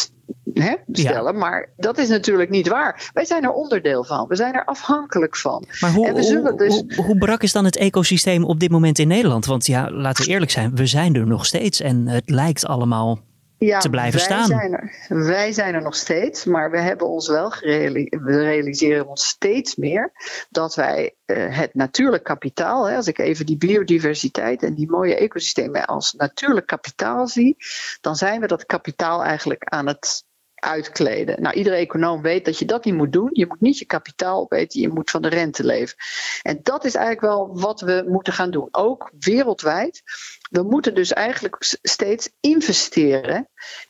hè, 0.54 0.74
stellen. 0.92 1.32
Ja. 1.32 1.38
Maar 1.38 1.68
dat 1.76 1.98
is 1.98 2.08
natuurlijk 2.08 2.50
niet 2.50 2.68
waar. 2.68 3.10
Wij 3.12 3.24
zijn 3.24 3.44
er 3.44 3.52
onderdeel 3.52 4.04
van. 4.04 4.26
We 4.28 4.36
zijn 4.36 4.54
er 4.54 4.64
afhankelijk 4.64 5.36
van. 5.36 5.64
Maar 5.80 5.92
hoe, 5.92 6.06
en 6.06 6.14
we 6.14 6.22
zullen 6.22 6.56
dus... 6.56 6.74
hoe, 6.74 7.04
hoe 7.04 7.18
brak 7.18 7.42
is 7.42 7.52
dan 7.52 7.64
het 7.64 7.76
ecosysteem 7.76 8.44
op 8.44 8.60
dit 8.60 8.70
moment 8.70 8.98
in 8.98 9.08
Nederland? 9.08 9.46
Want 9.46 9.66
ja, 9.66 9.90
laten 9.90 10.24
we 10.24 10.30
eerlijk 10.30 10.50
zijn, 10.50 10.76
we 10.76 10.86
zijn 10.86 11.14
er 11.14 11.26
nog 11.26 11.46
steeds. 11.46 11.80
En 11.80 12.08
het 12.08 12.30
lijkt 12.30 12.66
allemaal 12.66 13.18
ja, 13.66 13.78
te 13.78 13.90
blijven 13.90 14.18
wij 14.18 14.28
staan. 14.28 14.46
Zijn 14.46 14.72
er, 14.72 14.94
wij 15.08 15.52
zijn 15.52 15.74
er 15.74 15.82
nog 15.82 15.94
steeds, 15.94 16.44
maar 16.44 16.70
we 16.70 16.78
hebben 16.78 17.08
ons 17.08 17.28
wel 17.28 17.50
gerealiseerd, 17.50 18.22
we 18.22 18.42
realiseren 18.42 19.08
ons 19.08 19.26
steeds 19.26 19.76
meer 19.76 20.12
dat 20.50 20.74
wij 20.74 21.14
uh, 21.26 21.56
het 21.58 21.74
natuurlijk 21.74 22.24
kapitaal, 22.24 22.88
hè, 22.88 22.96
als 22.96 23.06
ik 23.06 23.18
even 23.18 23.46
die 23.46 23.56
biodiversiteit 23.56 24.62
en 24.62 24.74
die 24.74 24.90
mooie 24.90 25.14
ecosystemen 25.14 25.84
als 25.84 26.12
natuurlijk 26.12 26.66
kapitaal 26.66 27.28
zie, 27.28 27.56
dan 28.00 28.16
zijn 28.16 28.40
we 28.40 28.46
dat 28.46 28.66
kapitaal 28.66 29.24
eigenlijk 29.24 29.64
aan 29.64 29.86
het 29.86 30.24
uitkleden. 30.62 31.42
Nou, 31.42 31.54
iedere 31.54 31.76
econoom 31.76 32.22
weet 32.22 32.44
dat 32.44 32.58
je 32.58 32.64
dat 32.64 32.84
niet 32.84 32.94
moet 32.94 33.12
doen. 33.12 33.30
Je 33.32 33.46
moet 33.46 33.60
niet 33.60 33.78
je 33.78 33.84
kapitaal 33.84 34.40
opeten, 34.40 34.80
je 34.80 34.88
moet 34.88 35.10
van 35.10 35.22
de 35.22 35.28
rente 35.28 35.64
leven. 35.64 35.96
En 36.42 36.60
dat 36.62 36.84
is 36.84 36.94
eigenlijk 36.94 37.34
wel 37.34 37.60
wat 37.60 37.80
we 37.80 38.04
moeten 38.08 38.32
gaan 38.32 38.50
doen. 38.50 38.68
Ook 38.70 39.12
wereldwijd. 39.18 40.02
We 40.50 40.62
moeten 40.62 40.94
dus 40.94 41.12
eigenlijk 41.12 41.56
steeds 41.82 42.30
investeren 42.40 43.48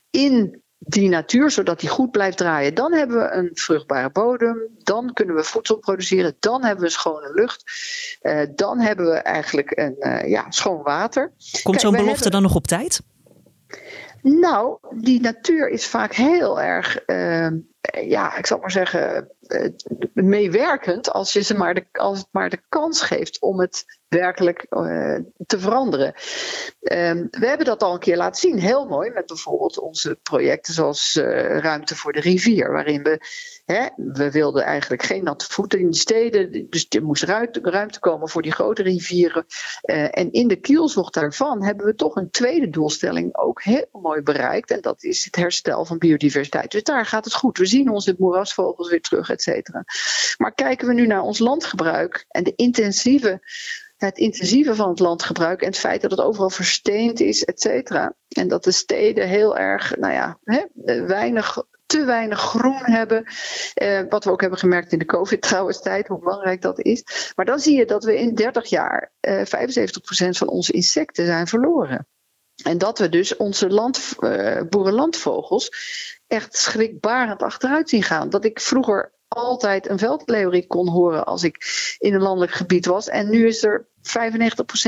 in 0.09 0.63
die 0.85 1.09
natuur, 1.09 1.51
zodat 1.51 1.79
die 1.79 1.89
goed 1.89 2.11
blijft 2.11 2.37
draaien. 2.37 2.73
Dan 2.73 2.93
hebben 2.93 3.17
we 3.17 3.31
een 3.31 3.49
vruchtbare 3.53 4.09
bodem, 4.09 4.57
dan 4.77 5.13
kunnen 5.13 5.35
we 5.35 5.43
voedsel 5.43 5.77
produceren, 5.77 6.35
dan 6.39 6.63
hebben 6.63 6.83
we 6.83 6.89
schone 6.89 7.33
lucht, 7.33 7.63
uh, 8.21 8.41
dan 8.55 8.79
hebben 8.79 9.05
we 9.05 9.15
eigenlijk 9.17 9.77
een 9.77 9.95
uh, 9.99 10.29
ja, 10.29 10.45
schoon 10.51 10.81
water. 10.81 11.33
Komt 11.63 11.81
zo'n 11.81 11.91
belofte 11.91 12.13
hebben... 12.13 12.31
dan 12.31 12.41
nog 12.41 12.55
op 12.55 12.67
tijd? 12.67 13.01
Nou, 14.23 14.77
die 14.95 15.21
natuur 15.21 15.69
is 15.69 15.87
vaak 15.87 16.13
heel 16.13 16.61
erg, 16.61 17.07
uh, 17.07 17.47
ja, 17.91 18.37
ik 18.37 18.45
zal 18.45 18.59
maar 18.59 18.71
zeggen, 18.71 19.29
meewerkend 20.13 21.11
als 21.11 21.33
je 21.33 21.41
ze 21.41 21.53
maar 21.53 21.73
de, 21.73 21.85
als 21.91 22.17
het 22.17 22.27
maar 22.31 22.49
de 22.49 22.61
kans 22.69 23.01
geeft 23.01 23.41
om 23.41 23.59
het 23.59 23.85
werkelijk 24.07 24.65
uh, 24.69 25.19
te 25.45 25.59
veranderen. 25.59 26.13
Um, 26.79 27.27
we 27.31 27.47
hebben 27.47 27.65
dat 27.65 27.83
al 27.83 27.93
een 27.93 27.99
keer 27.99 28.17
laten 28.17 28.41
zien, 28.41 28.59
heel 28.59 28.85
mooi, 28.87 29.09
met 29.09 29.25
bijvoorbeeld 29.25 29.79
onze 29.79 30.19
projecten 30.23 30.73
zoals 30.73 31.15
Ruimte 31.59 31.95
voor 31.95 32.13
de 32.13 32.19
Rivier, 32.19 32.71
waarin 32.71 33.03
we, 33.03 33.19
hè, 33.65 33.87
we 33.95 34.31
wilden 34.31 34.63
eigenlijk 34.63 35.03
geen 35.03 35.23
natte 35.23 35.45
voeten 35.49 35.79
in 35.79 35.89
de 35.89 35.97
steden, 35.97 36.69
dus 36.69 36.85
er 36.89 37.03
moest 37.03 37.23
ruimte, 37.23 37.59
ruimte 37.63 37.99
komen 37.99 38.29
voor 38.29 38.41
die 38.41 38.51
grote 38.51 38.83
rivieren. 38.83 39.45
en 40.11 40.31
in 40.31 40.47
de 40.47 40.55
kielzocht 40.55 41.13
daarvan 41.13 41.63
hebben 41.63 41.85
we 41.85 41.95
toch 41.95 42.15
een 42.15 42.29
tweede 42.29 42.69
doelstelling 42.69 43.37
ook 43.37 43.63
heel 43.63 43.87
mooi 43.91 44.21
bereikt, 44.21 44.71
en 44.71 44.81
dat 44.81 45.03
is 45.03 45.25
het 45.25 45.35
herstel 45.35 45.85
van 45.85 45.97
biodiversiteit. 45.97 46.71
Dus 46.71 46.83
daar 46.83 47.05
gaat 47.05 47.25
het 47.25 47.33
goed. 47.33 47.57
We 47.57 47.65
zien 47.65 47.89
onze 47.89 48.15
moerasvogels 48.17 48.89
weer 48.89 49.01
terug, 49.01 49.29
Maar 50.37 50.53
kijken 50.53 50.87
we 50.87 50.93
nu 50.93 51.07
naar 51.07 51.21
ons 51.21 51.39
landgebruik 51.39 52.25
en 52.27 52.43
de 52.43 52.53
intensieve 52.55 53.41
het 53.97 54.17
intensieve 54.17 54.75
van 54.75 54.89
het 54.89 54.99
landgebruik 54.99 55.61
en 55.61 55.67
het 55.67 55.77
feit 55.77 56.01
dat 56.01 56.11
het 56.11 56.21
overal 56.21 56.49
versteend 56.49 57.19
is, 57.19 57.43
et 57.43 57.61
cetera. 57.61 58.13
En 58.27 58.47
dat 58.47 58.63
de 58.63 58.71
steden 58.71 59.27
heel 59.27 59.57
erg, 59.57 59.95
nou 59.97 60.13
ja, 60.13 60.39
hè, 60.43 60.61
weinig, 61.05 61.63
te 61.85 62.05
weinig 62.05 62.39
groen 62.39 62.81
hebben. 62.81 63.25
Eh, 63.73 64.01
wat 64.09 64.23
we 64.23 64.31
ook 64.31 64.41
hebben 64.41 64.59
gemerkt 64.59 64.91
in 64.91 64.99
de 64.99 65.05
COVID-trouwens 65.05 65.81
tijd, 65.81 66.07
hoe 66.07 66.19
belangrijk 66.19 66.61
dat 66.61 66.79
is. 66.79 67.31
Maar 67.35 67.45
dan 67.45 67.59
zie 67.59 67.77
je 67.77 67.85
dat 67.85 68.03
we 68.03 68.19
in 68.19 68.35
30 68.35 68.69
jaar 68.69 69.11
eh, 69.19 69.45
75% 69.45 70.37
van 70.37 70.47
onze 70.47 70.71
insecten 70.71 71.25
zijn 71.25 71.47
verloren. 71.47 72.07
En 72.63 72.77
dat 72.77 72.99
we 72.99 73.09
dus 73.09 73.35
onze 73.35 73.69
land, 73.69 74.15
uh, 74.19 74.61
boerenlandvogels 74.69 75.71
echt 76.27 76.57
schrikbarend 76.57 77.43
achteruit 77.43 77.89
zien 77.89 78.03
gaan. 78.03 78.29
Dat 78.29 78.45
ik 78.45 78.59
vroeger 78.59 79.13
altijd 79.33 79.89
een 79.89 79.99
veldleeuwerik 79.99 80.67
kon 80.67 80.89
horen 80.89 81.25
als 81.25 81.43
ik 81.43 81.65
in 81.97 82.13
een 82.13 82.21
landelijk 82.21 82.51
gebied 82.51 82.85
was. 82.85 83.09
En 83.09 83.29
nu 83.29 83.47
is 83.47 83.63
er 83.63 83.85
95% 84.01 84.01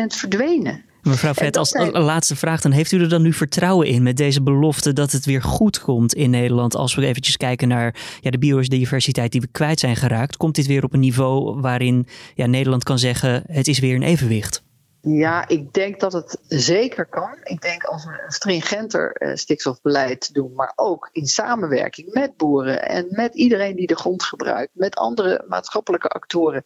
verdwenen. 0.08 0.86
Mevrouw 1.02 1.34
Vet, 1.34 1.58
als 1.58 1.70
zijn... 1.70 1.92
laatste 1.92 2.36
vraag, 2.36 2.62
dan 2.62 2.72
heeft 2.72 2.92
u 2.92 3.02
er 3.02 3.10
dan 3.10 3.22
nu 3.22 3.34
vertrouwen 3.34 3.88
in 3.88 4.04
met 4.04 4.18
deze 4.18 4.42
belofte 4.42 4.94
dat 4.94 5.12
het 5.12 5.26
weer 5.26 5.42
goed 5.42 5.80
komt 5.80 6.14
in 6.14 6.30
Nederland? 6.30 6.76
Als 6.76 6.96
we 6.96 7.06
eventjes 7.06 7.38
kijken 7.38 7.68
naar 7.68 7.96
ja, 8.22 8.30
de 8.30 8.38
biodiversiteit 8.38 9.32
die 9.32 9.42
we 9.42 9.48
kwijt 9.52 9.80
zijn 9.80 9.96
geraakt, 9.96 10.38
komt 10.38 10.56
dit 10.56 10.68
weer 10.68 10.84
op 10.84 10.94
een 10.94 11.00
niveau 11.00 11.62
waarin 11.62 12.08
ja, 12.36 12.46
Nederland 12.46 12.84
kan 12.84 13.00
zeggen 13.00 13.44
het 13.48 13.68
is 13.68 13.80
weer 13.80 13.96
een 13.96 14.04
evenwicht? 14.04 14.65
Ja, 15.08 15.48
ik 15.48 15.74
denk 15.74 16.00
dat 16.00 16.14
het 16.14 16.38
zeker 16.48 17.06
kan. 17.06 17.38
Ik 17.44 17.62
denk 17.62 17.84
als 17.84 18.06
we 18.06 18.22
een 18.26 18.32
stringenter 18.32 19.22
uh, 19.22 19.36
stikstofbeleid 19.36 20.34
doen, 20.34 20.54
maar 20.54 20.72
ook 20.76 21.10
in 21.12 21.26
samenwerking 21.26 22.14
met 22.14 22.38
boeren 22.38 22.88
en 22.88 23.08
met 23.10 23.36
iedereen 23.36 23.76
die 23.76 23.88
de 23.88 23.96
grond 23.96 24.24
gebruikt, 24.24 24.72
met 24.74 24.96
andere 24.96 25.46
maatschappelijke 25.48 26.08
actoren, 26.08 26.64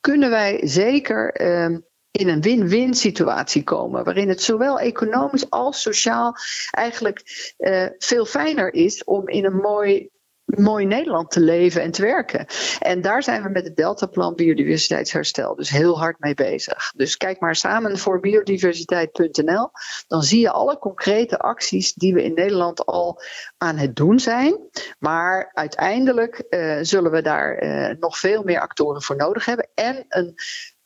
kunnen 0.00 0.30
wij 0.30 0.60
zeker 0.62 1.40
uh, 1.40 1.78
in 2.10 2.28
een 2.28 2.40
win-win 2.40 2.94
situatie 2.94 3.64
komen. 3.64 4.04
Waarin 4.04 4.28
het 4.28 4.42
zowel 4.42 4.78
economisch 4.78 5.50
als 5.50 5.82
sociaal 5.82 6.34
eigenlijk 6.70 7.22
uh, 7.58 7.86
veel 7.98 8.24
fijner 8.24 8.74
is 8.74 9.04
om 9.04 9.28
in 9.28 9.44
een 9.44 9.56
mooi 9.56 10.10
mooi 10.56 10.84
Nederland 10.86 11.30
te 11.30 11.40
leven 11.40 11.82
en 11.82 11.90
te 11.90 12.02
werken. 12.02 12.46
En 12.78 13.00
daar 13.00 13.22
zijn 13.22 13.42
we 13.42 13.48
met 13.48 13.64
het 13.64 13.76
Deltaplan 13.76 14.34
Biodiversiteitsherstel 14.34 15.54
dus 15.54 15.70
heel 15.70 15.98
hard 15.98 16.18
mee 16.18 16.34
bezig. 16.34 16.92
Dus 16.96 17.16
kijk 17.16 17.40
maar 17.40 17.56
samen 17.56 17.98
voor 17.98 18.20
biodiversiteit.nl. 18.20 19.70
Dan 20.06 20.22
zie 20.22 20.40
je 20.40 20.50
alle 20.50 20.78
concrete 20.78 21.38
acties 21.38 21.94
die 21.94 22.14
we 22.14 22.22
in 22.22 22.34
Nederland 22.34 22.86
al 22.86 23.22
aan 23.58 23.76
het 23.76 23.96
doen 23.96 24.18
zijn. 24.20 24.58
Maar 24.98 25.50
uiteindelijk 25.54 26.44
uh, 26.50 26.78
zullen 26.80 27.10
we 27.10 27.22
daar 27.22 27.62
uh, 27.62 27.96
nog 27.98 28.18
veel 28.18 28.42
meer 28.42 28.60
actoren 28.60 29.02
voor 29.02 29.16
nodig 29.16 29.44
hebben. 29.44 29.68
En 29.74 30.04
een, 30.08 30.34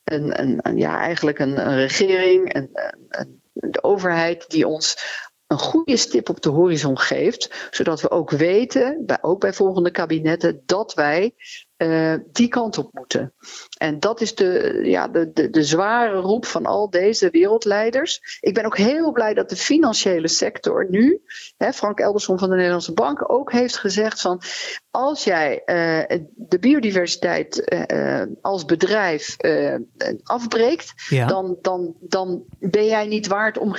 een, 0.04 0.59
een, 0.62 0.76
ja, 0.76 0.99
eigenlijk 0.99 1.38
een, 1.38 1.75
regering, 1.75 2.54
een, 2.54 2.71
de 3.52 3.83
overheid 3.83 4.50
die 4.50 4.66
ons 4.66 4.97
een 5.54 5.61
goede 5.61 5.96
stip 5.96 6.28
op 6.28 6.40
de 6.40 6.49
horizon 6.49 6.99
geeft, 6.99 7.68
zodat 7.70 8.00
we 8.00 8.11
ook 8.11 8.30
weten, 8.30 9.04
ook 9.20 9.40
bij 9.40 9.52
volgende 9.52 9.90
kabinetten, 9.90 10.62
dat 10.66 10.94
wij 10.94 11.34
uh, 11.76 12.14
die 12.32 12.49
kant 12.49 12.78
op 12.78 12.88
moeten. 12.92 13.34
En 13.78 14.00
dat 14.00 14.20
is 14.20 14.34
de, 14.34 14.80
ja, 14.82 15.08
de, 15.08 15.32
de, 15.32 15.50
de 15.50 15.64
zware 15.64 16.20
roep 16.20 16.46
van 16.46 16.66
al 16.66 16.90
deze 16.90 17.30
wereldleiders. 17.30 18.38
Ik 18.40 18.54
ben 18.54 18.64
ook 18.64 18.76
heel 18.76 19.12
blij 19.12 19.34
dat 19.34 19.49
de 19.49 19.56
financiële 19.56 20.28
sector 20.28 20.87
nu, 20.90 21.23
hè, 21.56 21.73
Frank 21.73 21.99
Elderson 21.99 22.38
van 22.38 22.49
de 22.49 22.54
Nederlandse 22.54 22.92
Bank, 22.92 23.30
ook 23.30 23.52
heeft 23.52 23.76
gezegd 23.76 24.20
van 24.20 24.42
als 24.94 25.24
jij 25.24 25.62
uh, 25.66 26.18
de 26.34 26.58
biodiversiteit 26.58 27.74
uh, 27.92 28.22
als 28.40 28.64
bedrijf 28.64 29.36
afbreekt, 30.22 30.92
ja. 31.08 31.26
dan, 31.26 31.58
dan, 31.62 31.94
dan 32.00 32.44
ben 32.58 32.86
jij 32.86 33.06
niet 33.06 33.26
waard 33.26 33.58
om, 33.58 33.74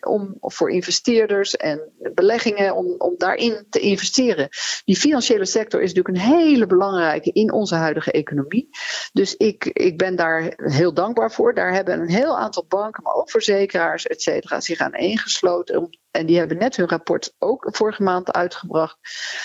om 0.00 0.36
voor 0.40 0.70
investeerders 0.70 1.56
en 1.56 1.80
beleggingen 2.14 2.74
om, 2.74 2.94
om 2.98 3.14
daarin 3.16 3.66
te 3.70 3.78
investeren. 3.78 4.48
Die 4.84 4.96
financiële 4.96 5.44
sector 5.44 5.82
is 5.82 5.92
natuurlijk 5.92 6.16
een 6.16 6.38
hele 6.38 6.66
belangrijke 6.66 7.32
in 7.32 7.52
onze 7.52 7.74
huidige 7.74 8.12
economie. 8.12 8.68
Dus 9.12 9.36
ik, 9.36 9.64
ik 9.64 9.98
ben 9.98 10.16
daar 10.16 10.52
heel 10.56 10.94
dankbaar 10.94 11.32
voor. 11.32 11.54
Daar 11.54 11.72
hebben 11.72 12.00
een 12.00 12.10
heel 12.10 12.38
aantal 12.38 12.64
banken, 12.68 13.02
maar 13.02 13.14
ook 13.14 13.30
verzekeraars, 13.30 14.06
et 14.06 14.22
cetera, 14.22 14.60
zich 14.60 14.78
aan 14.78 14.94
ingesloten. 14.94 15.98
En 16.16 16.26
die 16.26 16.38
hebben 16.38 16.58
net 16.58 16.76
hun 16.76 16.88
rapport 16.88 17.34
ook 17.38 17.68
vorige 17.72 18.02
maand 18.02 18.32
uitgebracht. 18.32 18.98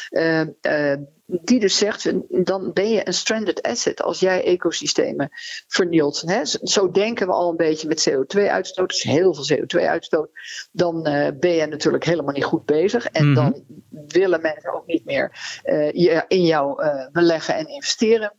Uh, 0.10 0.42
uh, 0.62 0.96
die 1.26 1.60
dus 1.60 1.78
zegt, 1.78 2.12
dan 2.46 2.74
ben 2.74 2.90
je 2.90 3.08
een 3.08 3.14
stranded 3.14 3.62
asset 3.62 4.02
als 4.02 4.20
jij 4.20 4.44
ecosystemen 4.44 5.30
vernielt. 5.68 6.24
Hè? 6.26 6.46
Zo 6.46 6.92
denken 6.92 7.28
we 7.28 7.34
al 7.34 7.50
een 7.50 7.56
beetje 7.56 7.88
met 7.88 8.10
CO2-uitstoot. 8.10 8.90
Dus 8.90 9.04
heel 9.04 9.34
veel 9.34 9.58
CO2-uitstoot. 9.58 10.30
Dan 10.72 11.08
uh, 11.08 11.28
ben 11.40 11.52
je 11.52 11.66
natuurlijk 11.66 12.06
helemaal 12.06 12.34
niet 12.34 12.44
goed 12.44 12.66
bezig. 12.66 13.06
En 13.06 13.28
mm 13.28 13.36
-hmm. 13.36 13.52
dan 13.52 13.64
willen 14.08 14.42
mensen 14.42 14.74
ook 14.74 14.86
niet 14.86 15.06
meer 15.06 15.60
uh, 15.66 16.22
in 16.28 16.46
jou 16.46 16.84
uh, 16.84 17.08
beleggen 17.12 17.56
en 17.56 17.68
investeren. 17.68 18.34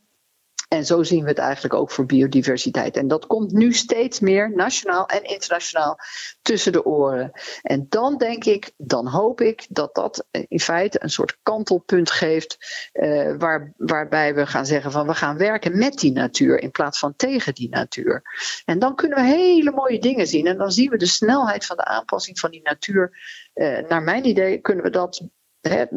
En 0.73 0.85
zo 0.85 1.03
zien 1.03 1.23
we 1.23 1.29
het 1.29 1.37
eigenlijk 1.37 1.73
ook 1.73 1.91
voor 1.91 2.05
biodiversiteit. 2.05 2.97
En 2.97 3.07
dat 3.07 3.27
komt 3.27 3.51
nu 3.51 3.73
steeds 3.73 4.19
meer 4.19 4.51
nationaal 4.55 5.05
en 5.05 5.23
internationaal 5.23 5.99
tussen 6.41 6.71
de 6.71 6.85
oren. 6.85 7.31
En 7.61 7.85
dan 7.89 8.17
denk 8.17 8.43
ik, 8.43 8.71
dan 8.77 9.07
hoop 9.07 9.41
ik 9.41 9.65
dat 9.69 9.95
dat 9.95 10.27
in 10.31 10.59
feite 10.59 11.03
een 11.03 11.09
soort 11.09 11.37
kantelpunt 11.43 12.11
geeft. 12.11 12.57
Uh, 12.93 13.35
waar, 13.37 13.73
waarbij 13.77 14.35
we 14.35 14.45
gaan 14.45 14.65
zeggen 14.65 14.91
van 14.91 15.07
we 15.07 15.13
gaan 15.13 15.37
werken 15.37 15.77
met 15.77 15.97
die 15.97 16.11
natuur 16.11 16.59
in 16.59 16.71
plaats 16.71 16.99
van 16.99 17.15
tegen 17.15 17.53
die 17.53 17.69
natuur. 17.69 18.21
En 18.65 18.79
dan 18.79 18.95
kunnen 18.95 19.17
we 19.17 19.23
hele 19.23 19.71
mooie 19.71 19.99
dingen 19.99 20.27
zien. 20.27 20.47
En 20.47 20.57
dan 20.57 20.71
zien 20.71 20.89
we 20.89 20.97
de 20.97 21.05
snelheid 21.05 21.65
van 21.65 21.77
de 21.77 21.85
aanpassing 21.85 22.39
van 22.39 22.51
die 22.51 22.61
natuur. 22.63 23.17
Uh, 23.53 23.79
naar 23.87 24.03
mijn 24.03 24.25
idee 24.25 24.57
kunnen 24.57 24.83
we 24.83 24.89
dat 24.89 25.27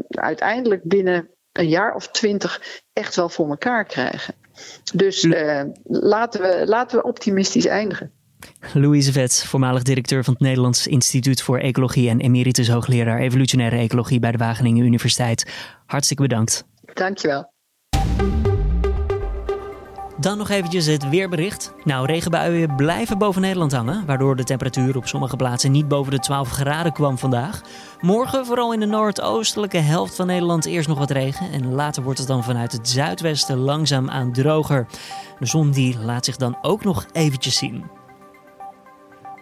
uiteindelijk 0.09 0.83
binnen 0.83 1.31
een 1.53 1.69
jaar 1.69 1.95
of 1.95 2.09
twintig 2.09 2.83
echt 2.93 3.17
wel 3.17 3.29
voor 3.29 3.49
elkaar 3.49 3.85
krijgen. 3.85 4.45
Dus 4.95 5.25
uh, 5.25 5.63
laten, 5.85 6.41
we, 6.41 6.63
laten 6.67 6.99
we 6.99 7.05
optimistisch 7.05 7.67
eindigen. 7.67 8.11
Louise 8.73 9.13
Vet, 9.13 9.45
voormalig 9.45 9.83
directeur 9.83 10.25
van 10.25 10.33
het 10.33 10.43
Nederlands 10.43 10.87
Instituut 10.87 11.43
voor 11.43 11.59
Ecologie 11.59 12.09
en 12.09 12.21
emeritus 12.21 12.69
hoogleraar 12.69 13.21
evolutionaire 13.21 13.77
ecologie 13.77 14.21
bij 14.21 14.33
de 14.33 14.39
Wageningen 14.39 14.85
Universiteit. 14.85 15.47
Hartstikke 15.87 16.23
bedankt. 16.23 16.65
Dankjewel. 16.95 17.55
Dan 20.19 20.39
nog 20.39 20.49
eventjes 20.49 20.87
het 20.87 21.09
weerbericht. 21.09 21.73
Nou, 21.85 22.07
regenbuien 22.07 22.77
blijven 22.77 23.19
boven 23.19 23.41
Nederland 23.41 23.73
hangen, 23.73 24.07
waardoor 24.07 24.37
de 24.37 24.45
temperatuur 24.45 24.97
op 24.97 25.07
sommige 25.07 25.37
plaatsen 25.37 25.71
niet 25.71 25.89
boven 25.89 26.13
de 26.13 26.19
12 26.19 26.49
graden 26.49 26.93
kwam 26.93 27.19
vandaag. 27.19 27.61
Morgen 28.01 28.47
vooral 28.47 28.73
in 28.73 28.81
de 28.81 28.87
noordoostelijke 28.87 29.79
helft 29.79 30.15
van 30.15 30.27
Nederland 30.27 30.65
eerst 30.65 30.89
nog 30.89 30.99
wat 30.99 31.11
regen 31.11 31.53
en 31.53 31.75
later 31.75 32.03
wordt 32.03 32.19
het 32.19 32.29
dan 32.29 32.45
vanuit 32.45 32.73
het 32.73 32.89
zuidwesten 32.89 33.59
langzaam 33.59 34.11
aan 34.11 34.33
droger. 34.33 34.87
De 35.39 35.47
zon 35.47 35.71
die 35.71 35.99
laat 35.99 36.25
zich 36.25 36.37
dan 36.37 36.59
ook 36.63 36.85
nog 36.85 37.07
eventjes 37.13 37.57
zien. 37.57 37.85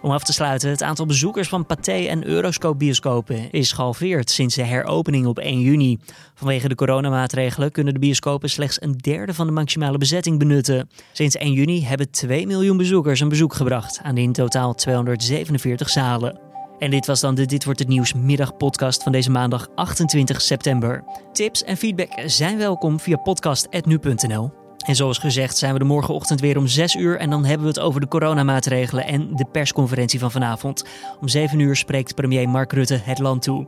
Om 0.05 0.11
af 0.11 0.23
te 0.23 0.33
sluiten, 0.33 0.69
het 0.69 0.83
aantal 0.83 1.05
bezoekers 1.05 1.47
van 1.47 1.65
Pathé 1.65 2.05
en 2.07 2.27
Euroscope 2.27 2.77
bioscopen 2.77 3.51
is 3.51 3.71
gehalveerd 3.71 4.29
sinds 4.29 4.55
de 4.55 4.63
heropening 4.63 5.25
op 5.25 5.39
1 5.39 5.59
juni. 5.59 5.99
Vanwege 6.35 6.67
de 6.67 6.75
coronamaatregelen 6.75 7.71
kunnen 7.71 7.93
de 7.93 7.99
bioscopen 7.99 8.49
slechts 8.49 8.81
een 8.81 8.97
derde 8.97 9.33
van 9.33 9.45
de 9.45 9.53
maximale 9.53 9.97
bezetting 9.97 10.39
benutten. 10.39 10.89
Sinds 11.11 11.35
1 11.35 11.51
juni 11.51 11.85
hebben 11.85 12.11
2 12.11 12.47
miljoen 12.47 12.77
bezoekers 12.77 13.19
een 13.19 13.29
bezoek 13.29 13.53
gebracht 13.53 13.99
aan 14.03 14.15
de 14.15 14.21
in 14.21 14.33
totaal 14.33 14.73
247 14.73 15.89
zalen. 15.89 16.39
En 16.79 16.91
dit 16.91 17.05
was 17.05 17.19
dan 17.19 17.35
de 17.35 17.45
Dit 17.45 17.65
wordt 17.65 17.79
het 17.79 17.87
nieuws 17.87 18.13
middagpodcast 18.13 19.03
van 19.03 19.11
deze 19.11 19.31
maandag 19.31 19.67
28 19.75 20.41
september. 20.41 21.03
Tips 21.31 21.63
en 21.63 21.77
feedback 21.77 22.09
zijn 22.25 22.57
welkom 22.57 22.99
via 22.99 23.17
podcast@nu.nl. 23.17 24.64
En 24.85 24.95
zoals 24.95 25.17
gezegd 25.17 25.57
zijn 25.57 25.73
we 25.73 25.79
er 25.79 25.85
morgenochtend 25.85 26.39
weer 26.39 26.57
om 26.57 26.67
6 26.67 26.95
uur 26.95 27.17
en 27.19 27.29
dan 27.29 27.45
hebben 27.45 27.67
we 27.67 27.73
het 27.73 27.79
over 27.79 28.01
de 28.01 28.07
coronamaatregelen 28.07 29.05
en 29.05 29.35
de 29.35 29.45
persconferentie 29.51 30.19
van 30.19 30.31
vanavond. 30.31 30.85
Om 31.21 31.27
7 31.27 31.59
uur 31.59 31.75
spreekt 31.75 32.15
premier 32.15 32.49
Mark 32.49 32.71
Rutte 32.71 32.99
het 33.03 33.19
land 33.19 33.41
toe. 33.41 33.65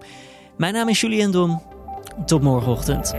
Mijn 0.58 0.74
naam 0.74 0.90
is 0.90 1.02
Julian 1.02 1.32
Dom. 1.32 1.62
Tot 2.26 2.42
morgenochtend. 2.42 3.14